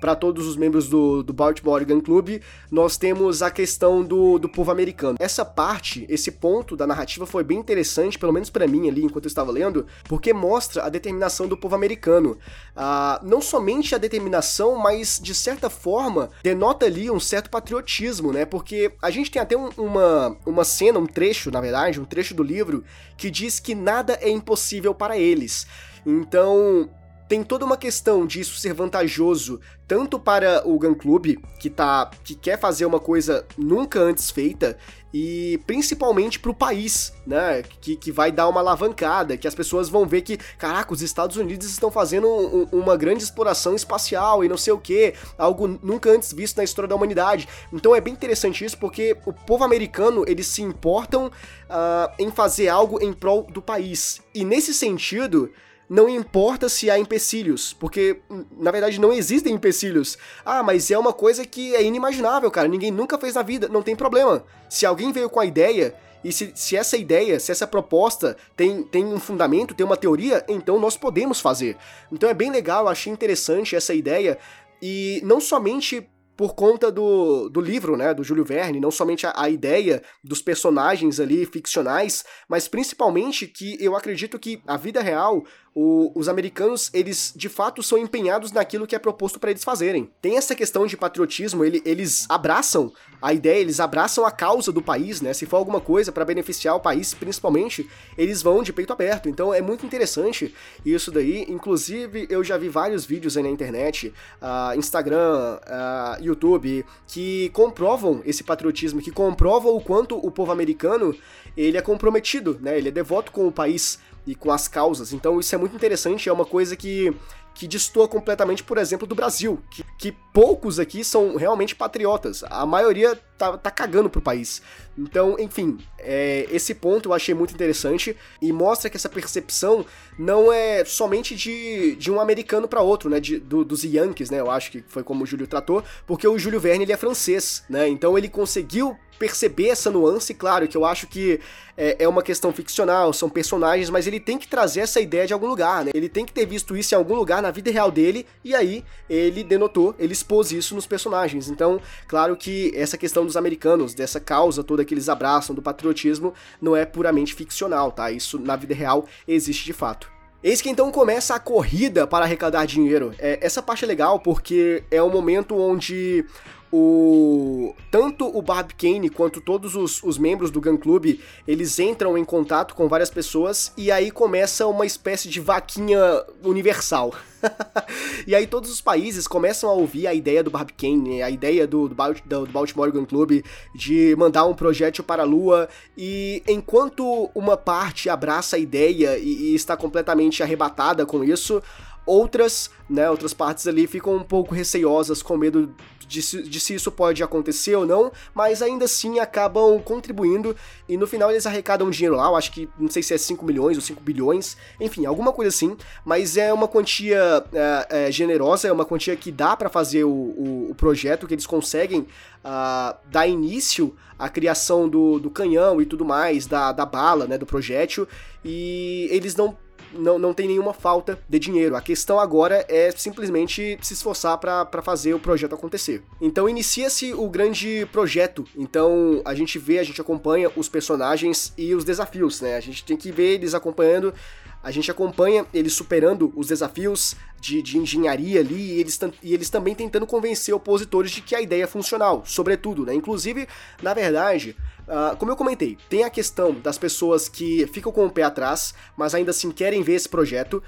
para 0.00 0.14
todos 0.14 0.46
os 0.46 0.56
membros 0.56 0.88
do, 0.88 1.22
do 1.22 1.32
Baltimore 1.32 1.84
Gun 1.84 2.00
Club, 2.00 2.40
nós 2.70 2.96
temos 2.96 3.42
a 3.42 3.50
questão 3.50 4.02
do, 4.02 4.38
do 4.38 4.48
povo 4.48 4.70
americano. 4.70 5.16
Essa 5.18 5.44
parte, 5.44 6.06
esse 6.08 6.32
ponto 6.32 6.76
da 6.76 6.86
narrativa 6.86 7.26
foi 7.26 7.44
bem 7.44 7.58
interessante, 7.58 8.18
pelo 8.18 8.32
menos 8.32 8.50
para 8.50 8.66
mim 8.66 8.88
ali, 8.88 9.04
enquanto 9.04 9.24
eu 9.24 9.28
estava 9.28 9.50
lendo, 9.50 9.86
porque 10.04 10.32
mostra 10.32 10.84
a 10.84 10.88
determinação 10.88 11.46
do 11.46 11.56
povo 11.56 11.74
americano. 11.74 12.38
Uh, 12.76 13.24
não 13.26 13.40
somente 13.40 13.94
a 13.94 13.98
determinação, 13.98 14.76
mas 14.76 15.20
de 15.22 15.34
certa 15.34 15.68
forma 15.68 16.30
denota 16.42 16.86
ali 16.86 17.10
um 17.10 17.20
certo 17.20 17.50
patriotismo, 17.50 18.32
né? 18.32 18.44
Porque 18.44 18.92
a 19.02 19.10
gente 19.10 19.30
tem 19.30 19.40
até 19.40 19.56
um, 19.56 19.68
uma, 19.76 20.36
uma 20.46 20.64
cena, 20.64 20.98
um 20.98 21.06
trecho, 21.06 21.50
na 21.50 21.60
verdade, 21.60 22.00
um 22.00 22.04
trecho 22.04 22.34
do 22.34 22.42
livro 22.42 22.84
que 23.16 23.30
diz 23.30 23.60
que 23.60 23.74
nada 23.74 24.18
é 24.20 24.28
impossível 24.28 24.94
para 24.94 25.18
eles. 25.18 25.66
Então, 26.06 26.88
tem 27.30 27.44
toda 27.44 27.64
uma 27.64 27.76
questão 27.76 28.26
disso 28.26 28.58
ser 28.58 28.74
vantajoso 28.74 29.60
tanto 29.86 30.18
para 30.18 30.66
o 30.68 30.76
Gun 30.76 30.96
Club, 30.96 31.36
que 31.60 31.70
tá 31.70 32.10
que 32.24 32.34
quer 32.34 32.58
fazer 32.58 32.84
uma 32.84 32.98
coisa 32.98 33.46
nunca 33.56 34.00
antes 34.00 34.32
feita, 34.32 34.76
e 35.14 35.60
principalmente 35.64 36.40
para 36.40 36.50
o 36.50 36.54
país, 36.54 37.12
né, 37.24 37.62
que, 37.80 37.94
que 37.94 38.10
vai 38.10 38.32
dar 38.32 38.48
uma 38.48 38.58
alavancada, 38.58 39.36
que 39.36 39.46
as 39.46 39.54
pessoas 39.54 39.88
vão 39.88 40.06
ver 40.06 40.22
que, 40.22 40.38
caraca, 40.58 40.92
os 40.92 41.02
Estados 41.02 41.36
Unidos 41.36 41.68
estão 41.68 41.88
fazendo 41.88 42.26
um, 42.26 42.68
uma 42.72 42.96
grande 42.96 43.22
exploração 43.22 43.76
espacial 43.76 44.44
e 44.44 44.48
não 44.48 44.56
sei 44.56 44.72
o 44.72 44.78
que, 44.78 45.14
algo 45.38 45.68
nunca 45.68 46.10
antes 46.10 46.32
visto 46.32 46.56
na 46.56 46.64
história 46.64 46.88
da 46.88 46.96
humanidade. 46.96 47.48
Então 47.72 47.94
é 47.94 48.00
bem 48.00 48.12
interessante 48.12 48.64
isso, 48.64 48.76
porque 48.76 49.16
o 49.24 49.32
povo 49.32 49.62
americano, 49.62 50.24
eles 50.26 50.48
se 50.48 50.62
importam 50.62 51.26
uh, 51.26 52.12
em 52.18 52.28
fazer 52.28 52.68
algo 52.68 53.00
em 53.00 53.12
prol 53.12 53.44
do 53.44 53.62
país. 53.62 54.20
E 54.34 54.44
nesse 54.44 54.74
sentido, 54.74 55.50
não 55.90 56.08
importa 56.08 56.68
se 56.68 56.88
há 56.88 56.96
empecilhos, 56.96 57.72
porque 57.72 58.20
na 58.56 58.70
verdade 58.70 59.00
não 59.00 59.12
existem 59.12 59.52
empecilhos. 59.52 60.16
Ah, 60.44 60.62
mas 60.62 60.88
é 60.88 60.96
uma 60.96 61.12
coisa 61.12 61.44
que 61.44 61.74
é 61.74 61.82
inimaginável, 61.82 62.48
cara, 62.48 62.68
ninguém 62.68 62.92
nunca 62.92 63.18
fez 63.18 63.34
na 63.34 63.42
vida, 63.42 63.68
não 63.68 63.82
tem 63.82 63.96
problema. 63.96 64.44
Se 64.68 64.86
alguém 64.86 65.10
veio 65.10 65.28
com 65.28 65.40
a 65.40 65.44
ideia 65.44 65.92
e 66.22 66.32
se, 66.32 66.52
se, 66.54 66.76
essa 66.76 66.96
ideia, 66.96 67.40
se 67.40 67.50
essa 67.50 67.66
proposta 67.66 68.36
tem, 68.56 68.84
tem 68.84 69.04
um 69.04 69.18
fundamento, 69.18 69.74
tem 69.74 69.84
uma 69.84 69.96
teoria, 69.96 70.44
então 70.48 70.78
nós 70.78 70.96
podemos 70.96 71.40
fazer. 71.40 71.76
Então 72.12 72.30
é 72.30 72.34
bem 72.34 72.52
legal, 72.52 72.86
achei 72.86 73.12
interessante 73.12 73.74
essa 73.74 73.92
ideia. 73.92 74.38
E 74.80 75.20
não 75.24 75.40
somente 75.40 76.08
por 76.40 76.54
conta 76.54 76.90
do, 76.90 77.50
do 77.50 77.60
livro, 77.60 77.98
né, 77.98 78.14
do 78.14 78.24
Júlio 78.24 78.46
Verne, 78.46 78.80
não 78.80 78.90
somente 78.90 79.26
a, 79.26 79.34
a 79.36 79.50
ideia 79.50 80.02
dos 80.24 80.40
personagens 80.40 81.20
ali 81.20 81.44
ficcionais, 81.44 82.24
mas 82.48 82.66
principalmente 82.66 83.46
que 83.46 83.76
eu 83.78 83.94
acredito 83.94 84.38
que 84.38 84.62
a 84.66 84.78
vida 84.78 85.02
real, 85.02 85.44
o, 85.74 86.10
os 86.14 86.28
americanos, 86.28 86.90
eles 86.92 87.32
de 87.36 87.48
fato 87.48 87.82
são 87.82 87.96
empenhados 87.96 88.50
naquilo 88.50 88.86
que 88.86 88.96
é 88.96 88.98
proposto 88.98 89.38
para 89.38 89.50
eles 89.50 89.62
fazerem. 89.62 90.10
Tem 90.20 90.36
essa 90.36 90.54
questão 90.54 90.86
de 90.86 90.96
patriotismo, 90.96 91.64
ele, 91.64 91.80
eles 91.84 92.26
abraçam 92.28 92.92
a 93.22 93.32
ideia, 93.32 93.60
eles 93.60 93.78
abraçam 93.78 94.24
a 94.24 94.30
causa 94.30 94.72
do 94.72 94.82
país, 94.82 95.20
né? 95.20 95.32
Se 95.32 95.46
for 95.46 95.56
alguma 95.56 95.80
coisa 95.80 96.10
para 96.10 96.24
beneficiar 96.24 96.74
o 96.74 96.80
país, 96.80 97.14
principalmente, 97.14 97.88
eles 98.16 98.42
vão 98.42 98.62
de 98.62 98.72
peito 98.72 98.92
aberto. 98.92 99.28
Então 99.28 99.54
é 99.54 99.60
muito 99.60 99.86
interessante 99.86 100.54
isso 100.84 101.10
daí. 101.10 101.44
Inclusive, 101.48 102.26
eu 102.28 102.42
já 102.42 102.56
vi 102.56 102.68
vários 102.68 103.04
vídeos 103.04 103.36
aí 103.36 103.42
na 103.42 103.50
internet, 103.50 104.12
uh, 104.40 104.76
Instagram, 104.76 105.58
uh, 105.58 106.22
YouTube, 106.22 106.84
que 107.06 107.50
comprovam 107.50 108.22
esse 108.24 108.42
patriotismo, 108.42 109.00
que 109.00 109.10
comprovam 109.10 109.76
o 109.76 109.80
quanto 109.80 110.16
o 110.16 110.30
povo 110.30 110.50
americano 110.50 111.14
ele 111.56 111.76
é 111.76 111.82
comprometido, 111.82 112.58
né? 112.60 112.76
Ele 112.78 112.88
é 112.88 112.92
devoto 112.92 113.32
com 113.32 113.46
o 113.46 113.52
país 113.52 113.98
e 114.26 114.34
com 114.34 114.50
as 114.50 114.68
causas. 114.68 115.12
Então 115.12 115.40
isso 115.40 115.54
é 115.54 115.58
muito 115.58 115.74
interessante, 115.74 116.28
é 116.28 116.32
uma 116.32 116.44
coisa 116.46 116.76
que 116.76 117.14
que 117.52 117.66
destoa 117.66 118.08
completamente, 118.08 118.62
por 118.62 118.78
exemplo, 118.78 119.06
do 119.06 119.14
Brasil, 119.14 119.60
que, 119.70 119.84
que 119.98 120.12
poucos 120.32 120.78
aqui 120.78 121.02
são 121.04 121.36
realmente 121.36 121.74
patriotas. 121.74 122.44
A 122.44 122.64
maioria 122.64 123.18
tá, 123.40 123.56
tá 123.56 123.70
cagando 123.70 124.10
pro 124.10 124.20
país. 124.20 124.60
Então, 124.98 125.36
enfim, 125.38 125.78
é, 125.98 126.46
esse 126.50 126.74
ponto 126.74 127.08
eu 127.08 127.14
achei 127.14 127.34
muito 127.34 127.54
interessante 127.54 128.14
e 128.42 128.52
mostra 128.52 128.90
que 128.90 128.98
essa 128.98 129.08
percepção 129.08 129.86
não 130.18 130.52
é 130.52 130.84
somente 130.84 131.34
de, 131.34 131.96
de 131.96 132.10
um 132.10 132.20
americano 132.20 132.68
para 132.68 132.82
outro, 132.82 133.08
né? 133.08 133.18
De, 133.18 133.38
do, 133.38 133.64
dos 133.64 133.82
Yankees, 133.82 134.28
né? 134.28 134.40
Eu 134.40 134.50
acho 134.50 134.70
que 134.70 134.84
foi 134.86 135.02
como 135.02 135.24
o 135.24 135.26
Júlio 135.26 135.46
tratou, 135.46 135.82
porque 136.06 136.28
o 136.28 136.38
Júlio 136.38 136.60
Verne 136.60 136.84
ele 136.84 136.92
é 136.92 136.98
francês, 136.98 137.64
né? 137.68 137.88
Então 137.88 138.18
ele 138.18 138.28
conseguiu 138.28 138.94
perceber 139.20 139.68
essa 139.68 139.90
nuance, 139.90 140.32
claro, 140.32 140.66
que 140.66 140.74
eu 140.74 140.82
acho 140.82 141.06
que 141.06 141.38
é, 141.76 142.04
é, 142.04 142.08
uma 142.08 142.22
questão 142.22 142.50
ficcional, 142.54 143.12
são 143.12 143.28
personagens, 143.28 143.90
mas 143.90 144.06
ele 144.06 144.18
tem 144.18 144.38
que 144.38 144.48
trazer 144.48 144.80
essa 144.80 144.98
ideia 144.98 145.26
de 145.26 145.34
algum 145.34 145.46
lugar, 145.46 145.84
né? 145.84 145.90
Ele 145.92 146.08
tem 146.08 146.24
que 146.24 146.32
ter 146.32 146.46
visto 146.46 146.74
isso 146.74 146.94
em 146.94 146.96
algum 146.96 147.14
lugar 147.14 147.42
na 147.42 147.50
vida 147.50 147.70
real 147.70 147.90
dele, 147.90 148.26
e 148.42 148.54
aí 148.54 148.82
ele 149.10 149.44
denotou, 149.44 149.94
ele 149.98 150.14
expôs 150.14 150.52
isso 150.52 150.74
nos 150.74 150.86
personagens. 150.86 151.50
Então, 151.50 151.78
claro 152.08 152.34
que 152.34 152.72
essa 152.74 152.96
questão 152.96 153.22
dos 153.30 153.36
americanos, 153.36 153.94
dessa 153.94 154.20
causa 154.20 154.62
toda 154.62 154.84
que 154.84 154.92
eles 154.92 155.08
abraçam, 155.08 155.54
do 155.54 155.62
patriotismo, 155.62 156.34
não 156.60 156.76
é 156.76 156.84
puramente 156.84 157.34
ficcional, 157.34 157.92
tá? 157.92 158.10
Isso 158.10 158.38
na 158.38 158.56
vida 158.56 158.74
real 158.74 159.06
existe 159.26 159.64
de 159.64 159.72
fato. 159.72 160.10
Eis 160.42 160.62
que 160.62 160.70
então 160.70 160.90
começa 160.90 161.34
a 161.34 161.38
corrida 161.38 162.06
para 162.06 162.24
arrecadar 162.24 162.64
dinheiro. 162.64 163.14
É, 163.18 163.38
essa 163.42 163.62
parte 163.62 163.84
é 163.84 163.88
legal 163.88 164.18
porque 164.20 164.82
é 164.90 165.02
o 165.02 165.10
momento 165.10 165.54
onde 165.56 166.24
o 166.72 167.74
tanto 167.90 168.26
o 168.26 168.40
Barb 168.40 168.70
Kane 168.74 169.10
quanto 169.10 169.40
todos 169.40 169.74
os, 169.74 170.02
os, 170.02 170.18
membros 170.18 170.50
do 170.50 170.60
Gun 170.60 170.76
Club, 170.76 171.18
eles 171.46 171.78
entram 171.80 172.16
em 172.16 172.24
contato 172.24 172.74
com 172.74 172.88
várias 172.88 173.10
pessoas 173.10 173.72
e 173.76 173.90
aí 173.90 174.10
começa 174.10 174.66
uma 174.66 174.86
espécie 174.86 175.28
de 175.28 175.40
vaquinha 175.40 176.00
universal. 176.44 177.12
e 178.26 178.34
aí 178.34 178.46
todos 178.46 178.70
os 178.70 178.80
países 178.80 179.26
começam 179.26 179.68
a 179.68 179.72
ouvir 179.72 180.06
a 180.06 180.14
ideia 180.14 180.44
do 180.44 180.50
Barb 180.50 180.70
Kane, 180.76 181.22
a 181.22 181.30
ideia 181.30 181.66
do, 181.66 181.88
do, 181.88 181.94
do 182.24 182.46
Baltimore 182.46 182.92
Gun 182.92 183.06
Club 183.06 183.42
de 183.74 184.14
mandar 184.16 184.44
um 184.44 184.54
projétil 184.54 185.02
para 185.02 185.22
a 185.22 185.26
Lua 185.26 185.68
e 185.96 186.42
enquanto 186.46 187.30
uma 187.34 187.56
parte 187.56 188.08
abraça 188.08 188.56
a 188.56 188.58
ideia 188.58 189.18
e, 189.18 189.50
e 189.50 189.54
está 189.54 189.76
completamente 189.76 190.42
arrebatada 190.42 191.04
com 191.04 191.24
isso, 191.24 191.62
outras, 192.10 192.70
né, 192.88 193.08
outras 193.08 193.32
partes 193.32 193.68
ali 193.68 193.86
ficam 193.86 194.16
um 194.16 194.24
pouco 194.24 194.52
receiosas 194.52 195.22
com 195.22 195.36
medo 195.36 195.72
de 196.08 196.20
se, 196.20 196.42
de 196.42 196.58
se 196.58 196.74
isso 196.74 196.90
pode 196.90 197.22
acontecer 197.22 197.76
ou 197.76 197.86
não, 197.86 198.10
mas 198.34 198.60
ainda 198.60 198.86
assim 198.86 199.20
acabam 199.20 199.80
contribuindo 199.80 200.56
e 200.88 200.96
no 200.96 201.06
final 201.06 201.30
eles 201.30 201.46
arrecadam 201.46 201.88
dinheiro 201.88 202.16
lá, 202.16 202.26
eu 202.26 202.34
acho 202.34 202.50
que 202.50 202.68
não 202.76 202.90
sei 202.90 203.00
se 203.00 203.14
é 203.14 203.18
5 203.18 203.46
milhões 203.46 203.76
ou 203.76 203.82
5 203.82 204.02
bilhões, 204.02 204.56
enfim, 204.80 205.06
alguma 205.06 205.32
coisa 205.32 205.50
assim, 205.50 205.76
mas 206.04 206.36
é 206.36 206.52
uma 206.52 206.66
quantia 206.66 207.44
é, 207.52 208.06
é, 208.08 208.10
generosa, 208.10 208.66
é 208.66 208.72
uma 208.72 208.84
quantia 208.84 209.14
que 209.14 209.30
dá 209.30 209.56
para 209.56 209.68
fazer 209.70 210.02
o, 210.02 210.10
o, 210.10 210.70
o, 210.70 210.74
projeto, 210.74 211.28
que 211.28 211.34
eles 211.34 211.46
conseguem 211.46 212.00
uh, 212.00 212.96
dar 213.08 213.28
início 213.28 213.94
à 214.18 214.28
criação 214.28 214.88
do, 214.88 215.20
do 215.20 215.30
canhão 215.30 215.80
e 215.80 215.86
tudo 215.86 216.04
mais, 216.04 216.44
da, 216.44 216.72
da 216.72 216.84
bala, 216.84 217.28
né, 217.28 217.38
do 217.38 217.46
projétil, 217.46 218.08
e 218.44 219.06
eles 219.12 219.36
não 219.36 219.56
não, 219.92 220.18
não 220.18 220.32
tem 220.32 220.46
nenhuma 220.46 220.72
falta 220.72 221.18
de 221.28 221.38
dinheiro. 221.38 221.76
A 221.76 221.80
questão 221.80 222.18
agora 222.18 222.64
é 222.68 222.90
simplesmente 222.90 223.78
se 223.82 223.94
esforçar 223.94 224.38
para 224.38 224.82
fazer 224.82 225.14
o 225.14 225.20
projeto 225.20 225.54
acontecer. 225.54 226.02
Então 226.20 226.48
inicia-se 226.48 227.12
o 227.12 227.28
grande 227.28 227.86
projeto. 227.92 228.44
Então 228.56 229.22
a 229.24 229.34
gente 229.34 229.58
vê, 229.58 229.78
a 229.78 229.84
gente 229.84 230.00
acompanha 230.00 230.50
os 230.56 230.68
personagens 230.68 231.52
e 231.56 231.74
os 231.74 231.84
desafios, 231.84 232.40
né? 232.40 232.56
A 232.56 232.60
gente 232.60 232.84
tem 232.84 232.96
que 232.96 233.10
ver 233.10 233.34
eles 233.34 233.54
acompanhando 233.54 234.14
a 234.62 234.70
gente 234.70 234.90
acompanha 234.90 235.46
eles 235.54 235.72
superando 235.72 236.32
os 236.36 236.48
desafios 236.48 237.16
de, 237.40 237.62
de 237.62 237.78
engenharia 237.78 238.40
ali 238.40 238.74
e 238.74 238.80
eles, 238.80 238.98
e 239.22 239.32
eles 239.32 239.48
também 239.48 239.74
tentando 239.74 240.06
convencer 240.06 240.54
opositores 240.54 241.10
de 241.10 241.22
que 241.22 241.34
a 241.34 241.40
ideia 241.40 241.64
é 241.64 241.66
funcional, 241.66 242.22
sobretudo, 242.26 242.84
né? 242.84 242.94
Inclusive, 242.94 243.48
na 243.82 243.94
verdade, 243.94 244.56
uh, 244.86 245.16
como 245.16 245.32
eu 245.32 245.36
comentei, 245.36 245.78
tem 245.88 246.04
a 246.04 246.10
questão 246.10 246.52
das 246.52 246.76
pessoas 246.76 247.28
que 247.28 247.66
ficam 247.68 247.90
com 247.90 248.04
o 248.04 248.10
pé 248.10 248.22
atrás, 248.22 248.74
mas 248.96 249.14
ainda 249.14 249.30
assim 249.30 249.50
querem 249.50 249.82
ver 249.82 249.94
esse 249.94 250.08
projeto. 250.08 250.62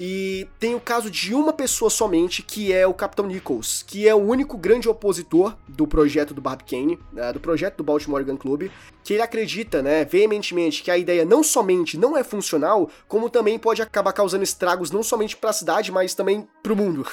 E 0.00 0.46
tem 0.60 0.76
o 0.76 0.80
caso 0.80 1.10
de 1.10 1.34
uma 1.34 1.52
pessoa 1.52 1.90
somente, 1.90 2.40
que 2.40 2.72
é 2.72 2.86
o 2.86 2.94
Capitão 2.94 3.26
Nichols, 3.26 3.82
que 3.82 4.06
é 4.06 4.14
o 4.14 4.18
único 4.18 4.56
grande 4.56 4.88
opositor 4.88 5.56
do 5.66 5.88
projeto 5.88 6.32
do 6.32 6.40
Barb 6.40 6.62
Kane, 6.62 6.96
né, 7.12 7.32
do 7.32 7.40
projeto 7.40 7.78
do 7.78 7.82
Baltimore 7.82 8.24
Gun 8.24 8.36
Club, 8.36 8.70
que 9.02 9.14
ele 9.14 9.22
acredita, 9.22 9.82
né, 9.82 10.04
veementemente 10.04 10.84
que 10.84 10.90
a 10.90 10.96
ideia 10.96 11.24
não 11.24 11.42
somente 11.42 11.98
não 11.98 12.16
é 12.16 12.22
funcional, 12.22 12.88
como 13.08 13.28
também 13.28 13.58
pode 13.58 13.82
acabar 13.82 14.12
causando 14.12 14.44
estragos 14.44 14.92
não 14.92 15.02
somente 15.02 15.36
para 15.36 15.50
a 15.50 15.52
cidade, 15.52 15.90
mas 15.90 16.14
também 16.14 16.46
para 16.62 16.72
o 16.72 16.76
mundo. 16.76 17.04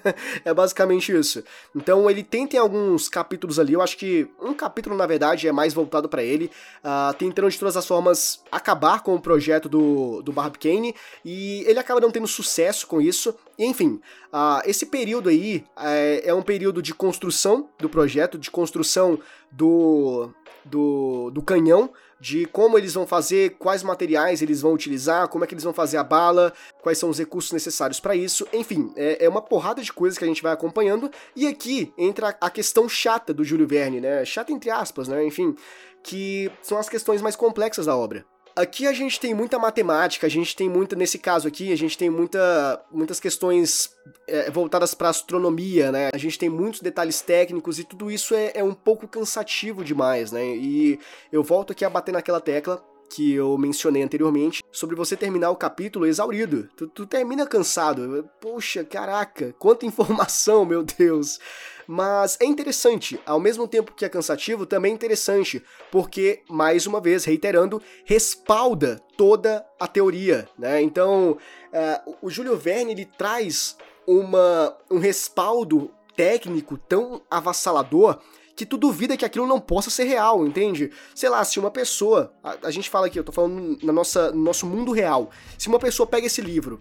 é 0.44 0.52
basicamente 0.52 1.16
isso. 1.16 1.42
Então 1.74 2.10
ele 2.10 2.22
tenta 2.22 2.56
em 2.56 2.58
alguns 2.58 3.08
capítulos 3.08 3.58
ali, 3.58 3.72
eu 3.72 3.80
acho 3.80 3.96
que 3.96 4.28
um 4.38 4.52
capítulo 4.52 4.94
na 4.94 5.06
verdade 5.06 5.48
é 5.48 5.52
mais 5.52 5.72
voltado 5.72 6.10
para 6.10 6.22
ele, 6.22 6.50
uh, 6.84 7.14
tentando 7.14 7.48
de 7.48 7.58
todas 7.58 7.74
as 7.74 7.86
formas 7.86 8.42
acabar 8.52 9.02
com 9.02 9.14
o 9.14 9.20
projeto 9.20 9.66
do, 9.66 10.20
do 10.20 10.30
Barb 10.30 10.58
Kane, 10.58 10.94
e 11.24 11.64
ele 11.66 11.78
acaba 11.78 12.00
não 12.00 12.10
tendo 12.10 12.33
sucesso 12.34 12.86
com 12.86 13.00
isso. 13.00 13.34
E, 13.58 13.64
enfim, 13.64 14.00
uh, 14.32 14.60
esse 14.64 14.86
período 14.86 15.28
aí 15.28 15.64
é, 15.78 16.22
é 16.26 16.34
um 16.34 16.42
período 16.42 16.82
de 16.82 16.94
construção 16.94 17.68
do 17.78 17.88
projeto, 17.88 18.38
de 18.38 18.50
construção 18.50 19.18
do, 19.50 20.30
do, 20.64 21.30
do 21.30 21.42
canhão, 21.42 21.90
de 22.20 22.46
como 22.46 22.78
eles 22.78 22.94
vão 22.94 23.06
fazer, 23.06 23.56
quais 23.58 23.82
materiais 23.82 24.40
eles 24.40 24.60
vão 24.60 24.72
utilizar, 24.72 25.28
como 25.28 25.44
é 25.44 25.46
que 25.46 25.54
eles 25.54 25.64
vão 25.64 25.74
fazer 25.74 25.98
a 25.98 26.02
bala, 26.04 26.52
quais 26.82 26.98
são 26.98 27.10
os 27.10 27.18
recursos 27.18 27.52
necessários 27.52 28.00
para 28.00 28.16
isso. 28.16 28.46
Enfim, 28.52 28.92
é, 28.96 29.24
é, 29.24 29.28
uma 29.28 29.42
porrada 29.42 29.82
de 29.82 29.92
coisas 29.92 30.18
que 30.18 30.24
a 30.24 30.28
gente 30.28 30.42
vai 30.42 30.52
acompanhando. 30.52 31.10
E 31.36 31.46
aqui 31.46 31.92
entra 31.98 32.36
a 32.40 32.50
questão 32.50 32.88
chata 32.88 33.34
do 33.34 33.44
Júlio 33.44 33.66
Verne, 33.66 34.00
né? 34.00 34.24
Chata 34.24 34.52
entre 34.52 34.70
aspas, 34.70 35.06
né? 35.06 35.24
Enfim, 35.24 35.54
que 36.02 36.50
são 36.62 36.78
as 36.78 36.88
questões 36.88 37.20
mais 37.20 37.36
complexas 37.36 37.86
da 37.86 37.96
obra. 37.96 38.24
Aqui 38.56 38.86
a 38.86 38.92
gente 38.92 39.18
tem 39.18 39.34
muita 39.34 39.58
matemática, 39.58 40.28
a 40.28 40.30
gente 40.30 40.54
tem 40.54 40.68
muita, 40.68 40.94
nesse 40.94 41.18
caso 41.18 41.48
aqui, 41.48 41.72
a 41.72 41.76
gente 41.76 41.98
tem 41.98 42.08
muita, 42.08 42.80
muitas 42.92 43.18
questões 43.18 43.90
é, 44.28 44.48
voltadas 44.48 44.94
para 44.94 45.08
astronomia, 45.08 45.90
né? 45.90 46.10
A 46.14 46.18
gente 46.18 46.38
tem 46.38 46.48
muitos 46.48 46.80
detalhes 46.80 47.20
técnicos 47.20 47.80
e 47.80 47.84
tudo 47.84 48.12
isso 48.12 48.32
é, 48.32 48.52
é 48.54 48.62
um 48.62 48.74
pouco 48.74 49.08
cansativo 49.08 49.82
demais, 49.82 50.30
né? 50.30 50.44
E 50.44 51.00
eu 51.32 51.42
volto 51.42 51.72
aqui 51.72 51.84
a 51.84 51.90
bater 51.90 52.12
naquela 52.12 52.40
tecla 52.40 52.84
que 53.14 53.32
eu 53.32 53.56
mencionei 53.56 54.02
anteriormente, 54.02 54.62
sobre 54.72 54.96
você 54.96 55.16
terminar 55.16 55.50
o 55.50 55.56
capítulo 55.56 56.04
exaurido. 56.04 56.68
Tu, 56.76 56.88
tu 56.88 57.06
termina 57.06 57.46
cansado. 57.46 58.28
Poxa, 58.40 58.82
caraca, 58.82 59.54
quanta 59.56 59.86
informação, 59.86 60.64
meu 60.64 60.82
Deus. 60.82 61.38
Mas 61.86 62.36
é 62.40 62.44
interessante, 62.44 63.20
ao 63.24 63.38
mesmo 63.38 63.68
tempo 63.68 63.92
que 63.92 64.04
é 64.04 64.08
cansativo, 64.08 64.66
também 64.66 64.90
é 64.90 64.94
interessante, 64.94 65.62
porque, 65.92 66.42
mais 66.48 66.86
uma 66.86 67.00
vez, 67.00 67.24
reiterando, 67.24 67.80
respalda 68.04 69.00
toda 69.16 69.64
a 69.78 69.86
teoria, 69.86 70.48
né? 70.58 70.82
Então, 70.82 71.32
uh, 71.32 72.16
o 72.20 72.30
Júlio 72.30 72.56
Verne, 72.56 72.92
ele 72.92 73.04
traz 73.04 73.76
uma, 74.06 74.76
um 74.90 74.98
respaldo 74.98 75.90
técnico 76.16 76.78
tão 76.78 77.22
avassalador 77.30 78.18
que 78.56 78.64
tu 78.64 78.76
duvida 78.76 79.16
que 79.16 79.24
aquilo 79.24 79.46
não 79.46 79.60
possa 79.60 79.90
ser 79.90 80.04
real, 80.04 80.46
entende? 80.46 80.90
Sei 81.14 81.28
lá, 81.28 81.44
se 81.44 81.58
uma 81.58 81.70
pessoa, 81.70 82.32
a, 82.42 82.56
a 82.64 82.70
gente 82.70 82.88
fala 82.88 83.06
aqui, 83.06 83.18
eu 83.18 83.24
tô 83.24 83.32
falando 83.32 83.78
na 83.82 83.92
nossa, 83.92 84.30
no 84.30 84.42
nosso 84.42 84.66
mundo 84.66 84.92
real, 84.92 85.30
se 85.58 85.68
uma 85.68 85.78
pessoa 85.78 86.06
pega 86.06 86.26
esse 86.26 86.40
livro, 86.40 86.80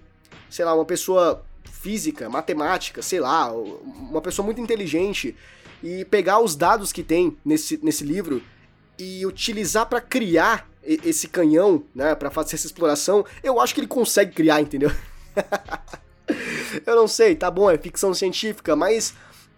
sei 0.49 0.65
lá, 0.65 0.73
uma 0.73 0.85
pessoa 0.85 1.43
física, 1.63 2.29
matemática, 2.29 3.01
sei 3.01 3.19
lá, 3.19 3.51
uma 3.51 4.21
pessoa 4.21 4.45
muito 4.45 4.61
inteligente 4.61 5.35
e 5.81 6.05
pegar 6.05 6.39
os 6.39 6.55
dados 6.55 6.93
que 6.93 7.03
tem 7.03 7.37
nesse, 7.43 7.79
nesse 7.83 8.03
livro 8.03 8.41
e 8.97 9.25
utilizar 9.25 9.87
para 9.87 9.99
criar 9.99 10.69
esse 10.83 11.27
canhão, 11.27 11.83
né, 11.95 12.13
para 12.13 12.29
fazer 12.29 12.55
essa 12.55 12.67
exploração, 12.67 13.25
eu 13.41 13.59
acho 13.59 13.73
que 13.73 13.79
ele 13.79 13.87
consegue 13.87 14.33
criar, 14.33 14.61
entendeu? 14.61 14.91
eu 16.85 16.95
não 16.95 17.07
sei, 17.07 17.35
tá 17.35 17.49
bom, 17.49 17.69
é 17.69 17.77
ficção 17.77 18.13
científica, 18.13 18.75
mas 18.75 19.13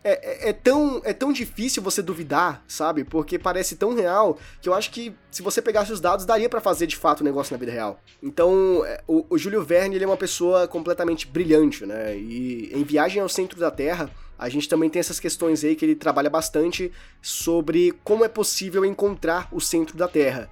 é, 0.07 0.11
é, 0.11 0.49
é, 0.49 0.53
tão, 0.53 1.01
é 1.03 1.13
tão 1.13 1.33
difícil 1.33 1.81
você 1.81 1.99
duvidar, 1.99 2.63
sabe? 2.67 3.03
Porque 3.03 3.39
parece 3.39 3.75
tão 3.75 3.95
real 3.95 4.37
que 4.61 4.69
eu 4.69 4.73
acho 4.75 4.91
que 4.91 5.15
se 5.31 5.41
você 5.41 5.63
pegasse 5.63 5.91
os 5.91 5.99
dados, 5.99 6.27
daria 6.27 6.47
para 6.47 6.61
fazer 6.61 6.85
de 6.85 6.95
fato 6.95 7.21
o 7.21 7.23
um 7.23 7.25
negócio 7.25 7.51
na 7.51 7.57
vida 7.57 7.71
real. 7.71 7.99
Então, 8.21 8.85
é, 8.85 9.01
o, 9.07 9.25
o 9.27 9.35
Júlio 9.35 9.63
Verne 9.63 9.95
ele 9.95 10.03
é 10.03 10.07
uma 10.07 10.15
pessoa 10.15 10.67
completamente 10.67 11.25
brilhante, 11.25 11.87
né? 11.87 12.15
E 12.15 12.69
em 12.71 12.83
Viagem 12.83 13.19
ao 13.19 13.27
Centro 13.27 13.59
da 13.59 13.71
Terra, 13.71 14.11
a 14.37 14.47
gente 14.47 14.69
também 14.69 14.91
tem 14.91 14.99
essas 14.99 15.19
questões 15.19 15.63
aí 15.63 15.75
que 15.75 15.83
ele 15.83 15.95
trabalha 15.95 16.29
bastante 16.29 16.91
sobre 17.19 17.91
como 18.03 18.23
é 18.23 18.27
possível 18.27 18.85
encontrar 18.85 19.49
o 19.51 19.59
centro 19.59 19.97
da 19.97 20.07
Terra. 20.07 20.51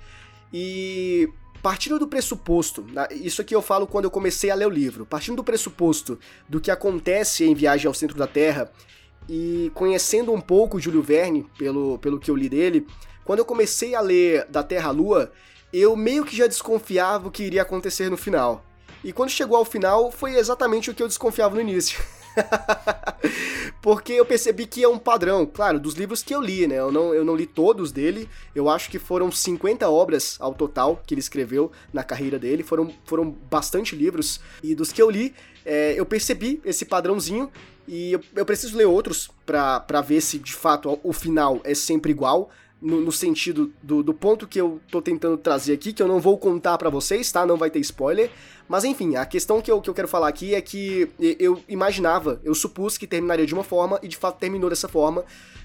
E 0.52 1.30
partindo 1.62 2.00
do 2.00 2.08
pressuposto, 2.08 2.84
isso 3.12 3.40
aqui 3.40 3.54
eu 3.54 3.62
falo 3.62 3.86
quando 3.86 4.06
eu 4.06 4.12
comecei 4.12 4.50
a 4.50 4.56
ler 4.56 4.66
o 4.66 4.72
livro, 4.72 5.06
partindo 5.06 5.36
do 5.36 5.44
pressuposto 5.44 6.18
do 6.50 6.60
que 6.60 6.72
acontece 6.72 7.46
em 7.46 7.54
Viagem 7.54 7.86
ao 7.86 7.94
Centro 7.94 8.18
da 8.18 8.26
Terra 8.26 8.72
e 9.28 9.72
conhecendo 9.74 10.32
um 10.34 10.42
pouco 10.42 10.80
Júlio 10.80 11.02
Verne, 11.02 11.48
pelo, 11.58 11.98
pelo 12.00 12.20
que 12.20 12.30
eu 12.30 12.36
li 12.36 12.50
dele, 12.50 12.86
quando 13.24 13.40
eu 13.40 13.46
comecei 13.46 13.96
a 13.96 14.02
ler 14.02 14.46
Da 14.50 14.64
Terra 14.64 14.90
à 14.90 14.92
Lua, 14.92 15.32
eu 15.72 15.96
meio 15.96 16.26
que 16.26 16.36
já 16.36 16.48
desconfiava 16.48 17.28
o 17.28 17.32
que 17.32 17.44
iria 17.44 17.62
acontecer 17.62 18.10
no 18.10 18.18
final. 18.18 18.64
E 19.04 19.12
quando 19.12 19.30
chegou 19.30 19.58
ao 19.58 19.66
final, 19.66 20.12
foi 20.12 20.36
exatamente 20.36 20.90
o 20.90 20.94
que 20.94 21.04
eu 21.04 21.08
desconfiava 21.08 21.56
no 21.56 21.62
início. 21.62 22.02
Porque 23.82 24.14
eu 24.14 24.26
percebi 24.26 24.66
que 24.66 24.82
é 24.84 24.88
um 24.88 24.98
padrão, 24.98 25.46
claro, 25.46 25.80
dos 25.80 25.94
livros 25.96 26.24
que 26.24 26.34
eu 26.34 26.42
li, 26.42 26.66
né? 26.68 26.80
Eu 26.80 26.92
não, 26.92 27.14
eu 27.14 27.26
não 27.26 27.36
li 27.36 27.46
todos 27.46 27.92
dele, 27.92 28.30
eu 28.56 28.70
acho 28.70 28.90
que 28.90 28.98
foram 28.98 29.30
50 29.30 29.90
obras 29.90 30.38
ao 30.40 30.54
total 30.54 31.02
que 31.06 31.14
ele 31.14 31.20
escreveu 31.20 31.72
na 31.92 32.04
carreira 32.04 32.40
dele, 32.40 32.64
foram, 32.64 32.94
foram 33.06 33.30
bastante 33.30 33.96
livros, 33.96 34.40
e 34.64 34.74
dos 34.74 34.92
que 34.92 35.02
eu 35.02 35.10
li, 35.10 35.36
é, 35.66 35.94
eu 35.98 36.06
percebi 36.06 36.62
esse 36.64 36.86
padrãozinho 36.86 37.52
e 37.88 38.14
eu, 38.14 38.22
eu 38.36 38.46
preciso 38.46 38.78
ler 38.78 38.86
outros 38.86 39.30
para 39.46 40.02
ver 40.02 40.22
se 40.22 40.40
de 40.40 40.54
fato 40.54 41.00
o 41.04 41.14
final 41.14 41.60
é 41.64 41.74
sempre 41.74 42.12
igual. 42.12 42.50
No, 42.82 43.00
no, 43.00 43.14
sentido 43.14 43.72
do, 43.82 44.04
do 44.04 44.14
ponto 44.14 44.46
que 44.46 44.60
eu 44.60 44.82
tô 44.92 45.02
tentando 45.02 45.38
trazer 45.38 45.72
aqui, 45.72 45.94
que 45.94 46.04
eu 46.04 46.08
não 46.08 46.20
vou 46.20 46.38
contar 46.38 46.78
para 46.78 46.90
vocês, 46.90 47.32
tá? 47.32 47.46
Não 47.46 47.56
vai 47.56 47.70
ter 47.70 47.80
spoiler. 47.80 48.30
Mas 48.68 48.84
enfim, 48.84 49.16
a 49.16 49.26
questão 49.26 49.62
que 49.62 49.72
eu, 49.72 49.80
que 49.80 49.90
eu 49.90 49.94
quero 49.94 50.08
falar 50.08 50.28
aqui 50.28 50.54
é 50.54 50.60
que 50.60 51.10
eu 51.18 51.64
imaginava, 51.70 52.42
eu 52.44 52.54
supus 52.54 52.98
que 52.98 53.08
terminaria 53.08 53.46
de 53.46 53.54
uma 53.54 53.64
forma 53.64 53.98
e 54.04 54.10
de 54.10 54.18
fato 54.18 54.38
terminou 54.38 54.70
dessa 54.70 54.90
forma. 54.90 55.24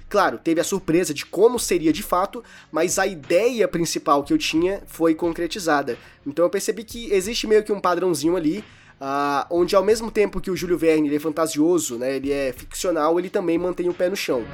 Claro, 0.08 0.38
teve 0.38 0.60
a 0.60 0.64
surpresa 0.64 1.12
de 1.12 1.26
como 1.26 1.58
seria 1.58 1.92
de 1.92 2.02
fato, 2.04 2.42
mas 2.72 3.00
a 3.00 3.06
ideia 3.06 3.66
principal 3.68 4.22
que 4.22 4.32
eu 4.32 4.38
tinha 4.38 4.82
foi 4.86 5.12
concretizada. 5.14 5.98
Então 6.26 6.44
eu 6.44 6.50
percebi 6.50 6.82
que 6.84 7.12
existe 7.12 7.48
meio 7.48 7.64
que 7.64 7.72
um 7.72 7.80
padrãozinho 7.80 8.36
ali 8.36 8.64
Uh, 9.00 9.46
onde 9.50 9.76
ao 9.76 9.84
mesmo 9.84 10.10
tempo 10.10 10.40
que 10.40 10.50
o 10.50 10.56
Júlio 10.56 10.76
Verne 10.76 11.14
é 11.14 11.20
fantasioso, 11.20 11.96
né, 11.96 12.16
ele 12.16 12.32
é 12.32 12.52
ficcional, 12.52 13.18
ele 13.18 13.30
também 13.30 13.56
mantém 13.56 13.88
o 13.88 13.94
pé 13.94 14.08
no 14.08 14.16
chão. 14.16 14.44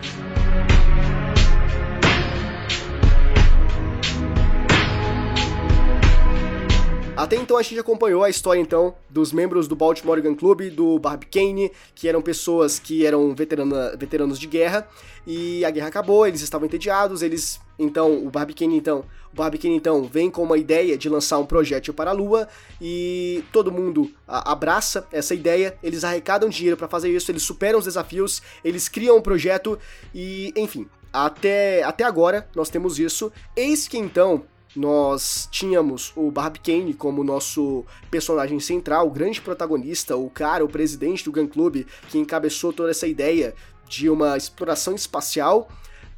Até 7.16 7.36
então 7.36 7.56
a 7.56 7.62
gente 7.62 7.78
acompanhou 7.78 8.24
a 8.24 8.28
história 8.28 8.60
então 8.60 8.92
dos 9.08 9.32
membros 9.32 9.68
do 9.68 9.76
Baltimore 9.76 10.20
Gun 10.20 10.34
Club, 10.34 10.62
do 10.70 10.98
Barbicane, 10.98 11.70
que 11.94 12.08
eram 12.08 12.20
pessoas 12.20 12.80
que 12.80 13.06
eram 13.06 13.32
veterana, 13.36 13.96
veteranos 13.96 14.36
de 14.36 14.48
guerra, 14.48 14.88
e 15.24 15.64
a 15.64 15.70
guerra 15.70 15.86
acabou, 15.86 16.26
eles 16.26 16.40
estavam 16.40 16.66
entediados, 16.66 17.22
eles 17.22 17.60
então 17.78 18.26
o 18.26 18.30
Barbicane 18.30 18.76
então, 18.76 19.04
o 19.32 19.36
Barbicane 19.36 19.76
então 19.76 20.02
vem 20.02 20.28
com 20.28 20.42
uma 20.42 20.58
ideia 20.58 20.98
de 20.98 21.08
lançar 21.08 21.38
um 21.38 21.46
projétil 21.46 21.94
para 21.94 22.10
a 22.10 22.12
Lua 22.12 22.48
e 22.80 23.44
todo 23.52 23.70
mundo 23.70 24.10
a, 24.26 24.50
abraça 24.50 25.06
essa 25.12 25.36
ideia, 25.36 25.78
eles 25.84 26.02
arrecadam 26.02 26.48
dinheiro 26.48 26.76
para 26.76 26.88
fazer 26.88 27.14
isso, 27.14 27.30
eles 27.30 27.44
superam 27.44 27.78
os 27.78 27.84
desafios, 27.84 28.42
eles 28.64 28.88
criam 28.88 29.16
um 29.16 29.22
projeto 29.22 29.78
e, 30.12 30.52
enfim, 30.56 30.84
até, 31.12 31.84
até 31.84 32.02
agora 32.02 32.48
nós 32.56 32.68
temos 32.68 32.98
isso. 32.98 33.30
Eis 33.56 33.86
que 33.86 33.96
então 33.96 34.42
nós 34.76 35.48
tínhamos 35.50 36.12
o 36.16 36.30
Barbicane 36.30 36.94
como 36.94 37.24
nosso 37.24 37.84
personagem 38.10 38.58
central, 38.60 39.06
o 39.06 39.10
grande 39.10 39.40
protagonista, 39.40 40.16
o 40.16 40.28
cara, 40.28 40.64
o 40.64 40.68
presidente 40.68 41.24
do 41.24 41.32
Gun 41.32 41.46
Club, 41.46 41.84
que 42.08 42.18
encabeçou 42.18 42.72
toda 42.72 42.90
essa 42.90 43.06
ideia 43.06 43.54
de 43.88 44.08
uma 44.08 44.36
exploração 44.36 44.94
espacial, 44.94 45.68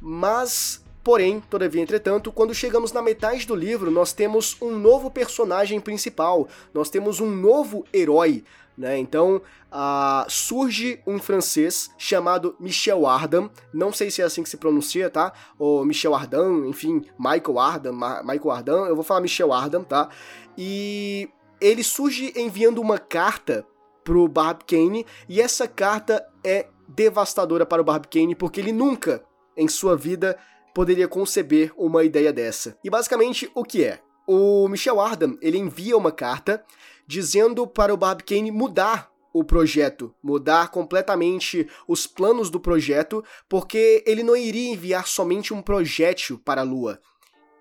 mas 0.01 0.81
Porém, 1.07 1.41
todavia, 1.49 1.81
entretanto, 1.81 2.33
quando 2.33 2.53
chegamos 2.53 2.91
na 2.91 3.01
metade 3.01 3.47
do 3.47 3.55
livro, 3.55 3.89
nós 3.89 4.11
temos 4.11 4.57
um 4.61 4.77
novo 4.77 5.09
personagem 5.09 5.79
principal, 5.79 6.49
nós 6.73 6.89
temos 6.89 7.21
um 7.21 7.33
novo 7.33 7.85
herói, 7.93 8.43
né? 8.77 8.97
Então, 8.97 9.41
uh, 9.71 10.29
surge 10.29 11.01
um 11.07 11.17
francês 11.17 11.89
chamado 11.97 12.55
Michel 12.59 13.07
Ardan, 13.07 13.49
não 13.73 13.91
sei 13.91 14.11
se 14.11 14.21
é 14.21 14.25
assim 14.25 14.43
que 14.43 14.49
se 14.49 14.57
pronuncia, 14.57 15.09
tá? 15.09 15.33
Ou 15.57 15.83
Michel 15.83 16.13
Ardan, 16.13 16.67
enfim, 16.67 17.01
Michael 17.17 17.59
Ardan, 17.59 17.91
Ma 17.93 18.21
Michael 18.21 18.51
Ardan, 18.51 18.85
eu 18.85 18.95
vou 18.95 19.03
falar 19.03 19.21
Michel 19.21 19.51
Ardan, 19.51 19.83
tá? 19.83 20.09
E 20.57 21.29
ele 21.59 21.83
surge 21.83 22.33
enviando 22.35 22.79
uma 22.79 22.99
carta 22.99 23.65
pro 24.03 24.27
Barbicane, 24.27 25.05
e 25.27 25.41
essa 25.41 25.67
carta 25.67 26.25
é 26.43 26.67
devastadora 26.87 27.65
para 27.65 27.81
o 27.81 27.85
Barbicane, 27.85 28.35
porque 28.35 28.61
ele 28.61 28.71
nunca, 28.71 29.23
em 29.57 29.67
sua 29.67 29.97
vida, 29.97 30.37
poderia 30.73 31.07
conceber 31.07 31.73
uma 31.75 32.03
ideia 32.03 32.31
dessa. 32.31 32.77
E 32.83 32.89
basicamente, 32.89 33.49
o 33.55 33.63
que 33.63 33.83
é? 33.83 33.99
O 34.27 34.67
Michel 34.67 35.01
Ardan, 35.01 35.35
ele 35.41 35.57
envia 35.57 35.97
uma 35.97 36.11
carta 36.11 36.63
dizendo 37.07 37.65
para 37.65 37.93
o 37.93 37.97
Barbicane 37.97 38.51
mudar 38.51 39.09
o 39.33 39.43
projeto, 39.43 40.13
mudar 40.21 40.69
completamente 40.69 41.67
os 41.87 42.07
planos 42.07 42.49
do 42.49 42.59
projeto, 42.59 43.23
porque 43.47 44.03
ele 44.05 44.23
não 44.23 44.35
iria 44.35 44.71
enviar 44.71 45.07
somente 45.07 45.53
um 45.53 45.61
projétil 45.61 46.39
para 46.43 46.61
a 46.61 46.63
Lua. 46.63 46.99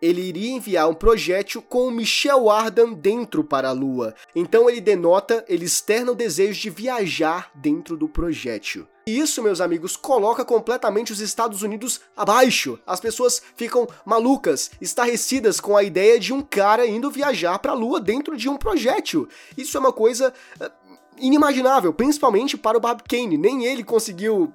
Ele 0.01 0.21
iria 0.21 0.53
enviar 0.53 0.89
um 0.89 0.95
projétil 0.95 1.63
com 1.63 1.87
o 1.87 1.91
Michel 1.91 2.51
Ardan 2.51 2.93
dentro 2.93 3.43
para 3.43 3.69
a 3.69 3.73
Lua. 3.73 4.15
Então 4.35 4.69
ele 4.69 4.81
denota, 4.81 5.45
ele 5.49 5.65
externa 5.65 6.13
o 6.13 6.17
desejo 6.17 6.61
de 6.61 6.71
viajar 6.71 7.51
dentro 7.55 7.97
do 7.97 8.09
projétil. 8.09 8.87
E 9.09 9.21
isso, 9.21 9.41
meus 9.41 9.61
amigos, 9.61 9.97
coloca 9.97 10.45
completamente 10.45 11.13
os 11.13 11.21
Estados 11.21 11.63
Unidos 11.63 12.01
abaixo. 12.17 12.77
As 12.85 12.99
pessoas 12.99 13.41
ficam 13.55 13.87
malucas, 14.05 14.69
estarrecidas 14.81 15.61
com 15.61 15.77
a 15.77 15.85
ideia 15.85 16.19
de 16.19 16.33
um 16.33 16.43
cara 16.43 16.85
indo 16.85 17.09
viajar 17.09 17.57
para 17.61 17.71
a 17.71 17.75
Lua 17.77 18.01
dentro 18.01 18.37
de 18.37 18.49
um 18.49 18.57
projétil. 18.57 19.29
Isso 19.57 19.77
é 19.77 19.81
uma 19.81 19.93
coisa 19.93 20.35
eh, 20.59 20.73
inimaginável, 21.19 21.93
principalmente 21.93 22.57
para 22.57 22.79
o 22.79 22.81
Bob 22.81 23.05
Kane. 23.09 23.39
Nem 23.39 23.65
ele 23.65 23.85
conseguiu 23.85 24.53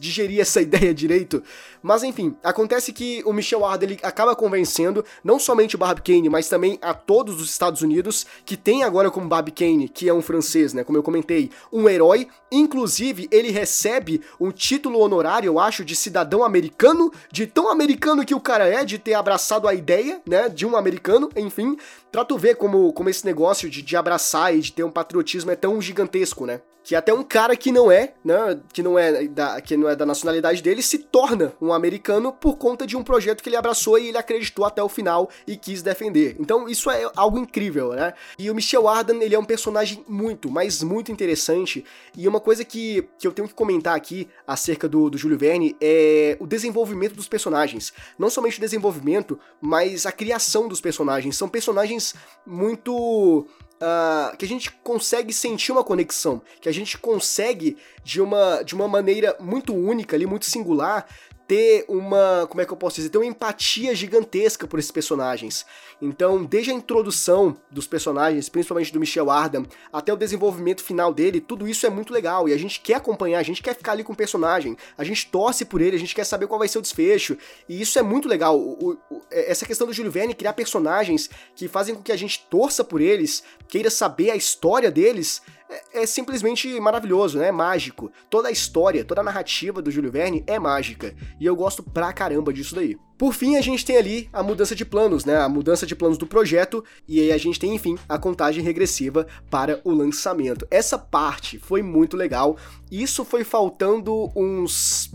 digerir 0.00 0.40
essa 0.40 0.60
ideia 0.62 0.94
direito. 0.94 1.42
Mas 1.82 2.02
enfim, 2.02 2.36
acontece 2.42 2.92
que 2.92 3.22
o 3.24 3.32
Michel 3.32 3.64
Arden 3.64 3.90
ele 3.90 3.98
acaba 4.02 4.34
convencendo 4.34 5.04
não 5.22 5.38
somente 5.38 5.76
o 5.76 5.78
Barb 5.78 6.00
Kane, 6.00 6.28
mas 6.28 6.48
também 6.48 6.78
a 6.82 6.92
todos 6.92 7.40
os 7.40 7.50
Estados 7.50 7.82
Unidos, 7.82 8.26
que 8.44 8.56
tem 8.56 8.82
agora 8.82 9.10
como 9.10 9.28
Barb 9.28 9.50
Kane, 9.50 9.88
que 9.88 10.08
é 10.08 10.14
um 10.14 10.20
francês, 10.20 10.72
né, 10.72 10.84
como 10.84 10.98
eu 10.98 11.02
comentei, 11.02 11.50
um 11.72 11.88
herói. 11.88 12.28
Inclusive, 12.50 13.28
ele 13.30 13.50
recebe 13.50 14.22
um 14.40 14.50
título 14.50 14.98
honorário, 15.00 15.48
eu 15.48 15.58
acho, 15.58 15.84
de 15.84 15.94
cidadão 15.94 16.42
americano, 16.42 17.12
de 17.30 17.46
tão 17.46 17.70
americano 17.70 18.24
que 18.24 18.34
o 18.34 18.40
cara 18.40 18.66
é, 18.66 18.84
de 18.84 18.98
ter 18.98 19.14
abraçado 19.14 19.68
a 19.68 19.74
ideia, 19.74 20.20
né, 20.26 20.48
de 20.48 20.66
um 20.66 20.76
americano, 20.76 21.28
enfim, 21.36 21.76
pra 22.10 22.24
tu 22.24 22.36
ver 22.36 22.56
como, 22.56 22.92
como 22.92 23.08
esse 23.08 23.24
negócio 23.24 23.68
de, 23.70 23.82
de 23.82 23.96
abraçar 23.96 24.54
e 24.54 24.60
de 24.60 24.72
ter 24.72 24.82
um 24.82 24.90
patriotismo 24.90 25.50
é 25.50 25.56
tão 25.56 25.80
gigantesco, 25.80 26.46
né? 26.46 26.60
Que 26.88 26.96
até 26.96 27.12
um 27.12 27.22
cara 27.22 27.54
que 27.54 27.70
não 27.70 27.92
é, 27.92 28.14
né, 28.24 28.58
que 28.72 28.82
não 28.82 28.98
é 28.98 29.28
da, 29.28 29.60
que 29.60 29.76
não 29.76 29.90
é 29.90 29.94
da 29.94 30.06
nacionalidade 30.06 30.62
dele 30.62 30.80
se 30.80 30.96
torna 30.96 31.52
um 31.60 31.70
americano 31.70 32.32
por 32.32 32.56
conta 32.56 32.86
de 32.86 32.96
um 32.96 33.02
projeto 33.04 33.42
que 33.42 33.50
ele 33.50 33.56
abraçou 33.56 33.98
e 33.98 34.08
ele 34.08 34.16
acreditou 34.16 34.64
até 34.64 34.82
o 34.82 34.88
final 34.88 35.28
e 35.46 35.54
quis 35.54 35.82
defender. 35.82 36.34
Então 36.40 36.66
isso 36.66 36.90
é 36.90 37.06
algo 37.14 37.38
incrível, 37.38 37.90
né? 37.90 38.14
E 38.38 38.50
o 38.50 38.54
Michel 38.54 38.88
Ardan, 38.88 39.18
ele 39.18 39.34
é 39.34 39.38
um 39.38 39.44
personagem 39.44 40.02
muito, 40.08 40.50
mas 40.50 40.82
muito 40.82 41.12
interessante 41.12 41.84
e 42.16 42.26
uma 42.26 42.40
coisa 42.40 42.64
que, 42.64 43.06
que 43.18 43.26
eu 43.26 43.32
tenho 43.32 43.48
que 43.48 43.52
comentar 43.52 43.94
aqui 43.94 44.26
acerca 44.46 44.88
do, 44.88 45.10
do 45.10 45.18
Júlio 45.18 45.36
Verne 45.36 45.76
é 45.82 46.38
o 46.40 46.46
desenvolvimento 46.46 47.14
dos 47.14 47.28
personagens. 47.28 47.92
Não 48.18 48.30
somente 48.30 48.56
o 48.56 48.62
desenvolvimento, 48.62 49.38
mas 49.60 50.06
a 50.06 50.10
criação 50.10 50.66
dos 50.66 50.80
personagens. 50.80 51.36
São 51.36 51.50
personagens 51.50 52.14
muito 52.46 53.46
Uh, 53.80 54.36
que 54.36 54.44
a 54.44 54.48
gente 54.48 54.72
consegue 54.82 55.32
sentir 55.32 55.70
uma 55.70 55.84
conexão, 55.84 56.42
que 56.60 56.68
a 56.68 56.72
gente 56.72 56.98
consegue 56.98 57.76
de 58.02 58.20
uma, 58.20 58.62
de 58.64 58.74
uma 58.74 58.88
maneira 58.88 59.36
muito 59.38 59.72
única 59.72 60.16
ali, 60.16 60.26
muito 60.26 60.46
singular, 60.46 61.06
ter 61.48 61.86
uma, 61.88 62.46
como 62.46 62.60
é 62.60 62.66
que 62.66 62.72
eu 62.72 62.76
posso 62.76 62.96
dizer, 62.96 63.08
ter 63.08 63.16
uma 63.16 63.24
empatia 63.24 63.94
gigantesca 63.94 64.66
por 64.66 64.78
esses 64.78 64.90
personagens. 64.90 65.64
Então, 66.00 66.44
desde 66.44 66.70
a 66.70 66.74
introdução 66.74 67.56
dos 67.70 67.86
personagens, 67.86 68.50
principalmente 68.50 68.92
do 68.92 69.00
Michel 69.00 69.30
Ardan, 69.30 69.64
até 69.90 70.12
o 70.12 70.16
desenvolvimento 70.16 70.84
final 70.84 71.12
dele, 71.12 71.40
tudo 71.40 71.66
isso 71.66 71.86
é 71.86 71.90
muito 71.90 72.12
legal 72.12 72.50
e 72.50 72.52
a 72.52 72.58
gente 72.58 72.78
quer 72.80 72.96
acompanhar, 72.96 73.38
a 73.38 73.42
gente 73.42 73.62
quer 73.62 73.74
ficar 73.74 73.92
ali 73.92 74.04
com 74.04 74.12
o 74.12 74.16
personagem, 74.16 74.76
a 74.96 75.02
gente 75.02 75.26
torce 75.30 75.64
por 75.64 75.80
ele, 75.80 75.96
a 75.96 75.98
gente 75.98 76.14
quer 76.14 76.24
saber 76.24 76.46
qual 76.46 76.58
vai 76.58 76.68
ser 76.68 76.78
o 76.78 76.82
desfecho. 76.82 77.38
E 77.66 77.80
isso 77.80 77.98
é 77.98 78.02
muito 78.02 78.28
legal. 78.28 78.60
O, 78.60 78.98
o, 79.10 79.22
é, 79.30 79.50
essa 79.50 79.64
questão 79.64 79.86
do 79.86 79.92
Júlio 79.94 80.12
Verne 80.12 80.34
criar 80.34 80.52
personagens 80.52 81.30
que 81.56 81.66
fazem 81.66 81.94
com 81.94 82.02
que 82.02 82.12
a 82.12 82.16
gente 82.16 82.46
torça 82.50 82.84
por 82.84 83.00
eles, 83.00 83.42
queira 83.68 83.88
saber 83.88 84.30
a 84.30 84.36
história 84.36 84.90
deles, 84.90 85.40
é, 85.68 86.02
é, 86.02 86.06
simplesmente 86.06 86.80
maravilhoso, 86.80 87.38
né? 87.38 87.48
É 87.48 87.52
mágico. 87.52 88.10
Toda 88.30 88.48
a 88.48 88.52
história, 88.52 89.04
toda 89.04 89.20
a 89.20 89.24
narrativa 89.24 89.82
do 89.82 89.90
Júlio 89.90 90.10
Verne 90.10 90.42
é 90.46 90.58
mágica. 90.58 91.14
E 91.38 91.44
eu 91.44 91.54
gosto 91.54 91.82
pra 91.82 92.12
caramba 92.12 92.52
disso 92.52 92.74
daí. 92.74 92.96
Por 93.18 93.34
fim, 93.34 93.56
a 93.56 93.60
gente 93.60 93.84
tem 93.84 93.96
ali 93.96 94.28
a 94.32 94.42
mudança 94.42 94.74
de 94.74 94.84
planos, 94.84 95.24
né? 95.24 95.36
A 95.36 95.48
mudança 95.48 95.84
de 95.84 95.94
planos 95.94 96.16
do 96.16 96.26
projeto, 96.26 96.84
e 97.06 97.20
aí 97.20 97.32
a 97.32 97.38
gente 97.38 97.58
tem, 97.58 97.74
enfim, 97.74 97.98
a 98.08 98.16
contagem 98.16 98.62
regressiva 98.62 99.26
para 99.50 99.80
o 99.84 99.90
lançamento. 99.90 100.66
Essa 100.70 100.96
parte 100.96 101.58
foi 101.58 101.82
muito 101.82 102.16
legal. 102.16 102.56
Isso 102.90 103.24
foi 103.24 103.44
faltando 103.44 104.30
uns 104.36 105.10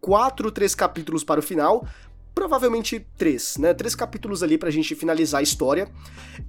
quatro, 0.00 0.50
três 0.50 0.74
capítulos 0.74 1.24
para 1.24 1.40
o 1.40 1.42
final, 1.42 1.86
provavelmente 2.38 3.04
três, 3.16 3.56
né? 3.56 3.74
Três 3.74 3.96
capítulos 3.96 4.44
ali 4.44 4.56
pra 4.56 4.70
gente 4.70 4.94
finalizar 4.94 5.40
a 5.40 5.42
história. 5.42 5.90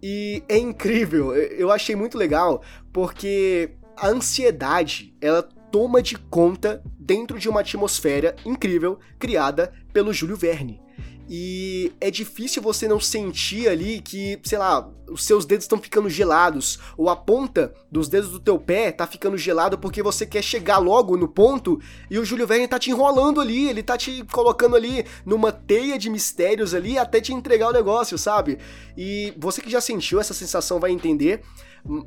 E 0.04 0.43
é 0.47 0.56
incrível, 0.56 1.34
eu 1.36 1.71
achei 1.71 1.95
muito 1.95 2.15
legal, 2.15 2.62
porque 2.93 3.71
a 3.97 4.08
ansiedade, 4.08 5.15
ela 5.19 5.41
toma 5.41 5.99
de 5.99 6.15
conta 6.15 6.84
dentro 6.99 7.39
de 7.39 7.49
uma 7.49 7.62
atmosfera 7.62 8.36
incrível 8.45 8.99
criada 9.17 9.73
pelo 9.91 10.13
Júlio 10.13 10.38
Verne 10.38 10.80
e 11.29 11.93
é 12.01 12.09
difícil 12.09 12.59
você 12.59 12.87
não 12.87 12.99
sentir 12.99 13.69
ali 13.69 14.01
que, 14.01 14.39
sei 14.43 14.57
lá, 14.57 14.89
os 15.07 15.23
seus 15.23 15.45
dedos 15.45 15.65
estão 15.65 15.77
ficando 15.77 16.09
gelados, 16.09 16.79
ou 16.97 17.07
a 17.07 17.15
ponta 17.15 17.71
dos 17.91 18.09
dedos 18.09 18.31
do 18.31 18.39
teu 18.39 18.57
pé 18.57 18.91
tá 18.91 19.05
ficando 19.05 19.37
gelado 19.37 19.77
porque 19.77 20.01
você 20.01 20.25
quer 20.25 20.43
chegar 20.43 20.79
logo 20.79 21.15
no 21.15 21.27
ponto 21.27 21.79
e 22.09 22.17
o 22.17 22.25
Júlio 22.25 22.47
Verne 22.47 22.67
tá 22.67 22.79
te 22.79 22.89
enrolando 22.89 23.39
ali, 23.39 23.69
ele 23.69 23.83
tá 23.83 23.95
te 23.95 24.23
colocando 24.31 24.75
ali 24.75 25.05
numa 25.23 25.51
teia 25.51 25.99
de 25.99 26.09
mistérios 26.09 26.73
ali 26.73 26.97
até 26.97 27.21
te 27.21 27.31
entregar 27.31 27.69
o 27.69 27.73
negócio, 27.73 28.17
sabe? 28.17 28.57
E 28.97 29.31
você 29.37 29.61
que 29.61 29.69
já 29.69 29.81
sentiu 29.81 30.19
essa 30.19 30.33
sensação 30.33 30.79
vai 30.79 30.91
entender. 30.91 31.43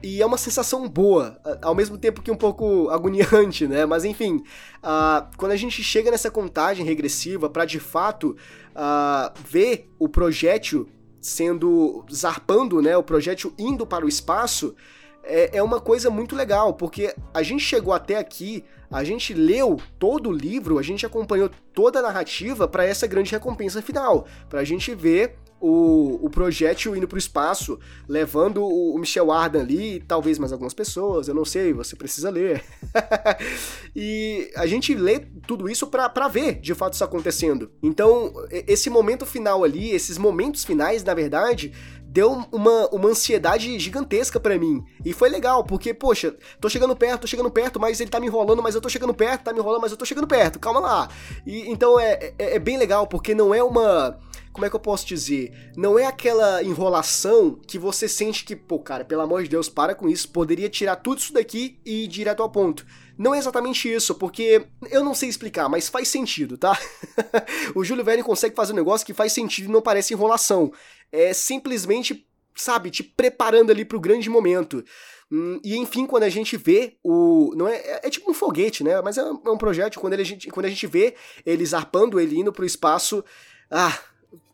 E 0.03 0.21
é 0.21 0.27
uma 0.27 0.39
sensação 0.39 0.89
boa, 0.89 1.41
ao 1.63 1.75
mesmo 1.75 1.97
tempo 1.99 2.23
que 2.23 2.31
um 2.31 2.37
pouco 2.37 2.89
agoniante, 2.93 3.67
né? 3.67 3.87
Mas 3.87 4.05
enfim, 4.05 4.43
uh, 4.83 5.27
quando 5.37 5.53
a 5.53 5.57
gente 5.57 5.83
chega 5.83 6.11
nessa 6.11 6.31
contagem 6.31 6.85
regressiva 6.85 7.49
para 7.49 7.65
de 7.65 7.81
fato 7.81 8.37
uh, 8.71 9.33
ver 9.49 9.91
o 9.99 10.09
projétil 10.09 10.89
sendo 11.21 12.05
zarpando, 12.13 12.83
né? 12.83 12.97
O 12.97 13.03
projétil 13.03 13.55
indo 13.59 13.87
para 13.87 14.05
o 14.05 14.09
espaço, 14.09 14.75
é, 15.23 15.59
é 15.59 15.63
uma 15.63 15.81
coisa 15.81 16.11
muito 16.11 16.35
legal, 16.35 16.75
porque 16.75 17.15
a 17.33 17.43
gente 17.43 17.63
chegou 17.63 17.95
até 17.95 18.17
aqui, 18.17 18.65
a 18.91 19.05
gente 19.05 19.33
leu 19.33 19.81
todo 19.99 20.29
o 20.29 20.33
livro, 20.33 20.79
a 20.79 20.83
gente 20.83 21.07
acompanhou 21.07 21.49
toda 21.73 22.01
a 22.01 22.03
narrativa 22.03 22.67
para 22.69 22.85
essa 22.85 23.07
grande 23.07 23.31
recompensa 23.31 23.81
final, 23.81 24.27
para 24.49 24.61
a 24.61 24.65
gente 24.65 24.95
ver 24.95 25.37
o, 25.63 26.19
o 26.21 26.29
projétil 26.29 26.97
indo 26.97 27.07
pro 27.07 27.17
espaço, 27.17 27.79
levando 28.09 28.65
o, 28.65 28.97
o 28.97 28.99
Michel 28.99 29.31
Ardan 29.31 29.61
ali, 29.61 29.95
e 29.95 30.01
talvez 30.01 30.37
mais 30.37 30.51
algumas 30.51 30.75
pessoas, 30.75 31.29
eu 31.29 31.35
não 31.35 31.45
sei, 31.45 31.73
você 31.73 31.95
precisa 31.95 32.29
ler. 32.31 32.65
e 33.95 34.51
a 34.57 34.67
gente 34.67 34.93
lê 34.93 35.21
tudo 35.47 35.71
isso 35.71 35.87
para 35.87 36.27
ver 36.27 36.61
de 36.61 36.75
fato 36.75 36.95
isso 36.95 37.05
acontecendo. 37.05 37.71
Então, 37.81 38.33
esse 38.51 38.91
momento 38.91 39.25
final 39.25 39.63
ali, 39.63 39.91
esses 39.91 40.19
momentos 40.19 40.65
finais, 40.65 41.05
na 41.05 41.15
verdade, 41.15 41.73
deu 42.03 42.45
uma, 42.51 42.89
uma 42.89 43.09
ansiedade 43.09 43.79
gigantesca 43.79 44.41
para 44.41 44.59
mim. 44.59 44.85
E 45.05 45.13
foi 45.13 45.29
legal, 45.29 45.63
porque, 45.63 45.95
poxa, 45.95 46.35
tô 46.61 46.69
chegando 46.69 46.97
perto, 46.97 47.21
tô 47.21 47.27
chegando 47.29 47.51
perto, 47.51 47.79
mas 47.79 48.01
ele 48.01 48.11
tá 48.11 48.19
me 48.19 48.27
enrolando, 48.27 48.63
mas 48.63 48.75
eu 48.75 48.81
tô 48.81 48.89
chegando 48.89 49.15
perto, 49.15 49.45
tá 49.45 49.53
me 49.53 49.61
enrolando, 49.61 49.81
mas 49.81 49.93
eu 49.93 49.97
tô 49.97 50.05
chegando 50.05 50.27
perto, 50.27 50.59
calma 50.59 50.81
lá. 50.81 51.09
E 51.47 51.71
então 51.71 52.01
é, 52.01 52.35
é, 52.37 52.57
é 52.57 52.59
bem 52.59 52.77
legal, 52.77 53.07
porque 53.07 53.33
não 53.33 53.55
é 53.55 53.63
uma 53.63 54.19
como 54.53 54.67
é 54.67 54.71
que 54.71 54.77
eu 54.77 54.81
posso 54.81 55.07
dizer? 55.07 55.73
Não 55.77 55.99
é 55.99 56.07
aquela 56.07 56.63
enrolação 56.63 57.59
que 57.67 57.79
você 57.79 58.09
sente 58.09 58.45
que, 58.45 58.55
pô, 58.55 58.79
cara, 58.79 59.05
pelo 59.05 59.23
amor 59.23 59.43
de 59.43 59.49
Deus, 59.49 59.69
para 59.69 59.95
com 59.95 60.09
isso, 60.09 60.29
poderia 60.29 60.69
tirar 60.69 60.97
tudo 60.97 61.19
isso 61.19 61.33
daqui 61.33 61.81
e 61.85 62.05
ir 62.05 62.09
direto 62.09 62.43
ao 62.43 62.51
ponto. 62.51 62.87
Não 63.17 63.35
é 63.35 63.39
exatamente 63.39 63.93
isso, 63.93 64.15
porque 64.15 64.67
eu 64.91 65.03
não 65.03 65.15
sei 65.15 65.29
explicar, 65.29 65.69
mas 65.69 65.89
faz 65.89 66.09
sentido, 66.09 66.59
tá? 66.59 66.79
o 67.75 67.85
Júlio 67.85 68.05
Verne 68.05 68.23
consegue 68.23 68.55
fazer 68.55 68.73
um 68.73 68.77
negócio 68.77 69.07
que 69.07 69.15
faz 69.15 69.33
sentido 69.33 69.69
e 69.69 69.73
não 69.73 69.83
parece 69.83 70.13
enrolação. 70.13 70.73
É 71.11 71.33
simplesmente, 71.33 72.27
sabe, 72.55 72.91
te 72.91 73.03
preparando 73.03 73.71
ali 73.71 73.85
pro 73.85 74.01
grande 74.01 74.29
momento. 74.29 74.85
Hum, 75.31 75.61
e 75.65 75.77
enfim, 75.77 76.07
quando 76.07 76.25
a 76.25 76.29
gente 76.29 76.59
vê 76.59 76.97
o. 77.03 77.55
não 77.57 77.67
é, 77.67 77.77
é, 77.77 78.01
é 78.05 78.11
tipo 78.11 78.31
um 78.31 78.35
foguete, 78.35 78.85
né? 78.85 79.01
Mas 79.01 79.17
é, 79.17 79.23
é 79.23 79.51
um 79.51 79.57
projeto, 79.57 79.99
quando, 79.99 80.13
ele, 80.13 80.51
quando 80.51 80.67
a 80.67 80.69
gente 80.69 80.87
vê 80.87 81.15
ele 81.47 81.65
zarpando, 81.65 82.21
ele 82.21 82.39
indo 82.39 82.53
pro 82.53 82.67
espaço. 82.67 83.25
Ah, 83.71 83.99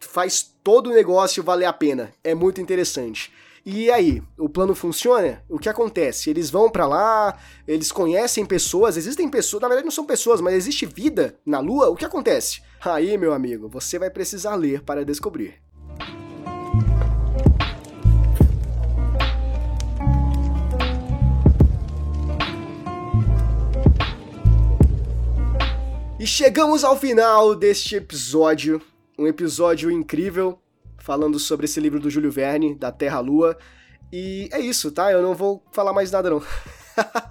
faz 0.00 0.54
todo 0.62 0.90
o 0.90 0.94
negócio 0.94 1.42
valer 1.42 1.66
a 1.66 1.72
pena. 1.72 2.12
É 2.22 2.34
muito 2.34 2.60
interessante. 2.60 3.32
E 3.64 3.90
aí, 3.90 4.22
o 4.38 4.48
plano 4.48 4.74
funciona? 4.74 5.42
O 5.48 5.58
que 5.58 5.68
acontece? 5.68 6.30
Eles 6.30 6.48
vão 6.48 6.70
para 6.70 6.86
lá, 6.86 7.38
eles 7.66 7.92
conhecem 7.92 8.46
pessoas, 8.46 8.96
existem 8.96 9.28
pessoas, 9.28 9.60
na 9.60 9.68
verdade 9.68 9.84
não 9.84 9.92
são 9.92 10.06
pessoas, 10.06 10.40
mas 10.40 10.54
existe 10.54 10.86
vida 10.86 11.36
na 11.44 11.60
Lua? 11.60 11.90
O 11.90 11.96
que 11.96 12.04
acontece? 12.04 12.62
Aí, 12.80 13.18
meu 13.18 13.34
amigo, 13.34 13.68
você 13.68 13.98
vai 13.98 14.08
precisar 14.08 14.54
ler 14.54 14.82
para 14.82 15.04
descobrir. 15.04 15.60
E 26.18 26.26
chegamos 26.26 26.82
ao 26.84 26.98
final 26.98 27.54
deste 27.54 27.96
episódio 27.96 28.82
um 29.18 29.26
episódio 29.26 29.90
incrível 29.90 30.58
falando 30.98 31.38
sobre 31.38 31.64
esse 31.66 31.80
livro 31.80 31.98
do 31.98 32.08
Júlio 32.08 32.30
Verne, 32.30 32.74
da 32.74 32.92
Terra 32.92 33.18
Lua. 33.20 33.56
E 34.12 34.48
é 34.52 34.60
isso, 34.60 34.92
tá? 34.92 35.10
Eu 35.10 35.22
não 35.22 35.34
vou 35.34 35.62
falar 35.72 35.92
mais 35.92 36.10
nada 36.10 36.30
não. 36.30 36.42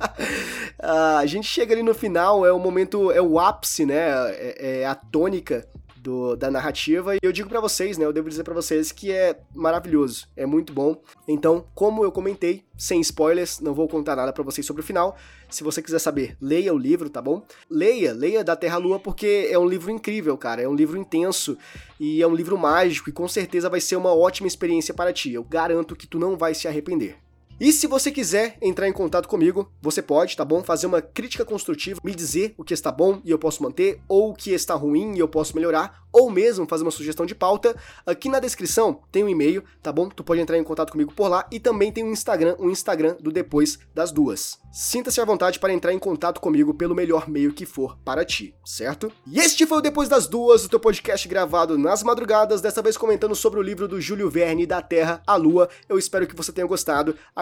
a 0.80 1.26
gente 1.26 1.48
chega 1.48 1.74
ali 1.74 1.84
no 1.84 1.94
final, 1.94 2.46
é 2.46 2.52
o 2.52 2.60
momento, 2.60 3.12
é 3.12 3.22
o 3.22 3.40
ápice, 3.40 3.86
né? 3.86 4.10
É, 4.32 4.82
é 4.82 4.86
a 4.86 4.96
tônica 4.96 5.68
do, 6.08 6.38
da 6.38 6.50
narrativa. 6.50 7.16
E 7.16 7.20
eu 7.22 7.34
digo 7.34 7.50
para 7.50 7.60
vocês, 7.60 7.98
né? 7.98 8.06
Eu 8.06 8.14
devo 8.14 8.30
dizer 8.30 8.44
para 8.44 8.54
vocês 8.54 8.94
que 8.94 9.12
é 9.12 9.38
maravilhoso, 9.54 10.26
é 10.38 10.46
muito 10.46 10.72
bom. 10.72 11.02
Então, 11.28 11.66
como 11.76 12.02
eu 12.02 12.12
comentei, 12.14 12.64
sem 12.78 13.02
spoilers, 13.02 13.60
não 13.60 13.74
vou 13.74 13.90
contar 13.90 14.16
nada 14.16 14.32
para 14.32 14.44
vocês 14.44 14.66
sobre 14.66 14.82
o 14.82 14.86
final. 14.86 15.18
Se 15.50 15.66
você 15.66 15.82
quiser 15.82 16.00
saber, 16.00 16.38
leia 16.40 16.74
o 16.74 16.78
livro, 16.78 17.10
tá 17.10 17.22
bom? 17.22 17.46
Leia, 17.70 18.14
leia 18.14 18.42
da 18.42 18.56
Terra 18.56 18.78
Lua 18.78 19.00
porque 19.00 19.50
é 19.52 19.60
um 19.60 19.68
livro 19.68 19.92
incrível, 19.92 20.38
cara. 20.38 20.62
É 20.62 20.68
um 20.68 20.76
livro 20.76 20.98
intenso 20.98 21.58
e 22.00 22.22
é 22.22 22.28
um 22.28 22.34
livro 22.34 22.58
mágico 22.58 23.10
e 23.10 23.14
com 23.14 23.28
certeza 23.28 23.70
vai 23.70 23.82
ser 23.82 23.98
uma 23.98 24.14
ótima 24.14 24.48
experiência 24.48 24.94
para 24.94 25.12
ti. 25.12 25.34
Eu 25.34 25.44
garanto 25.44 25.96
que 25.96 26.08
tu 26.08 26.18
não 26.18 26.38
vai 26.38 26.54
se 26.54 26.70
arrepender. 26.70 27.18
E 27.60 27.74
se 27.74 27.88
você 27.88 28.12
quiser 28.12 28.56
entrar 28.62 28.88
em 28.88 28.94
contato 28.94 29.28
comigo, 29.28 29.72
você 29.82 30.00
pode, 30.00 30.38
tá 30.38 30.46
bom? 30.46 30.64
Fazer 30.64 30.86
uma 30.86 31.02
crítica 31.02 31.44
construtiva, 31.44 32.00
me 32.04 32.14
dizer 32.14 32.54
o 32.56 32.64
que 32.64 32.74
está 32.74 32.92
bom 32.92 33.20
e 33.26 33.32
eu 33.32 33.40
posso 33.40 33.64
manter, 33.64 34.00
ou 34.08 34.30
o 34.30 34.34
que 34.36 34.52
está 34.52 34.76
ruim 34.76 35.16
e 35.16 35.20
eu 35.20 35.28
posso 35.28 35.56
melhorar, 35.56 36.04
ou 36.14 36.30
mesmo 36.30 36.68
fazer 36.68 36.84
uma 36.84 36.92
sugestão 36.92 37.26
de 37.26 37.34
pauta. 37.34 37.76
Aqui 38.06 38.30
na 38.30 38.40
descrição 38.40 39.02
tem 39.12 39.24
um 39.24 39.30
e-mail, 39.30 39.64
tá 39.82 39.92
bom? 39.92 40.08
Tu 40.08 40.24
pode 40.24 40.40
entrar 40.40 40.58
em 40.58 40.64
contato 40.64 40.92
comigo 40.92 41.14
por 41.14 41.28
lá 41.28 41.48
e 41.52 41.60
também 41.60 41.92
tem 41.92 42.04
um 42.04 42.12
Instagram, 42.12 42.56
um 42.60 42.70
Instagram 42.70 43.18
do 43.20 43.32
Depois 43.32 43.80
das 43.94 44.12
Duas. 44.12 44.60
Sinta-se 44.72 45.20
à 45.20 45.26
vontade 45.26 45.60
para 45.60 45.74
entrar 45.74 45.94
em 45.94 46.00
contato 46.00 46.40
comigo 46.40 46.74
pelo 46.74 46.94
melhor 46.94 47.28
meio 47.28 47.54
que 47.54 47.66
for 47.66 47.98
para 48.06 48.24
ti, 48.24 48.54
certo? 48.64 49.12
E 49.26 49.40
este 49.40 49.66
foi 49.66 49.80
o 49.80 49.82
Depois 49.82 50.08
das 50.08 50.28
Duas, 50.28 50.64
o 50.64 50.70
teu 50.70 50.80
podcast 50.80 51.28
gravado 51.28 51.78
nas 51.78 52.04
madrugadas, 52.04 52.62
dessa 52.62 52.82
vez 52.82 52.98
comentando 52.98 53.34
sobre 53.34 53.60
o 53.60 53.64
livro 53.64 53.88
do 53.88 54.00
Júlio 54.00 54.30
Verne, 54.30 54.68
Da 54.68 54.82
Terra 54.82 55.24
à 55.26 55.36
Lua. 55.36 55.70
Eu 55.90 55.98
espero 55.98 56.28
que 56.28 56.36
você 56.36 56.52
tenha 56.52 56.68
gostado. 56.68 57.16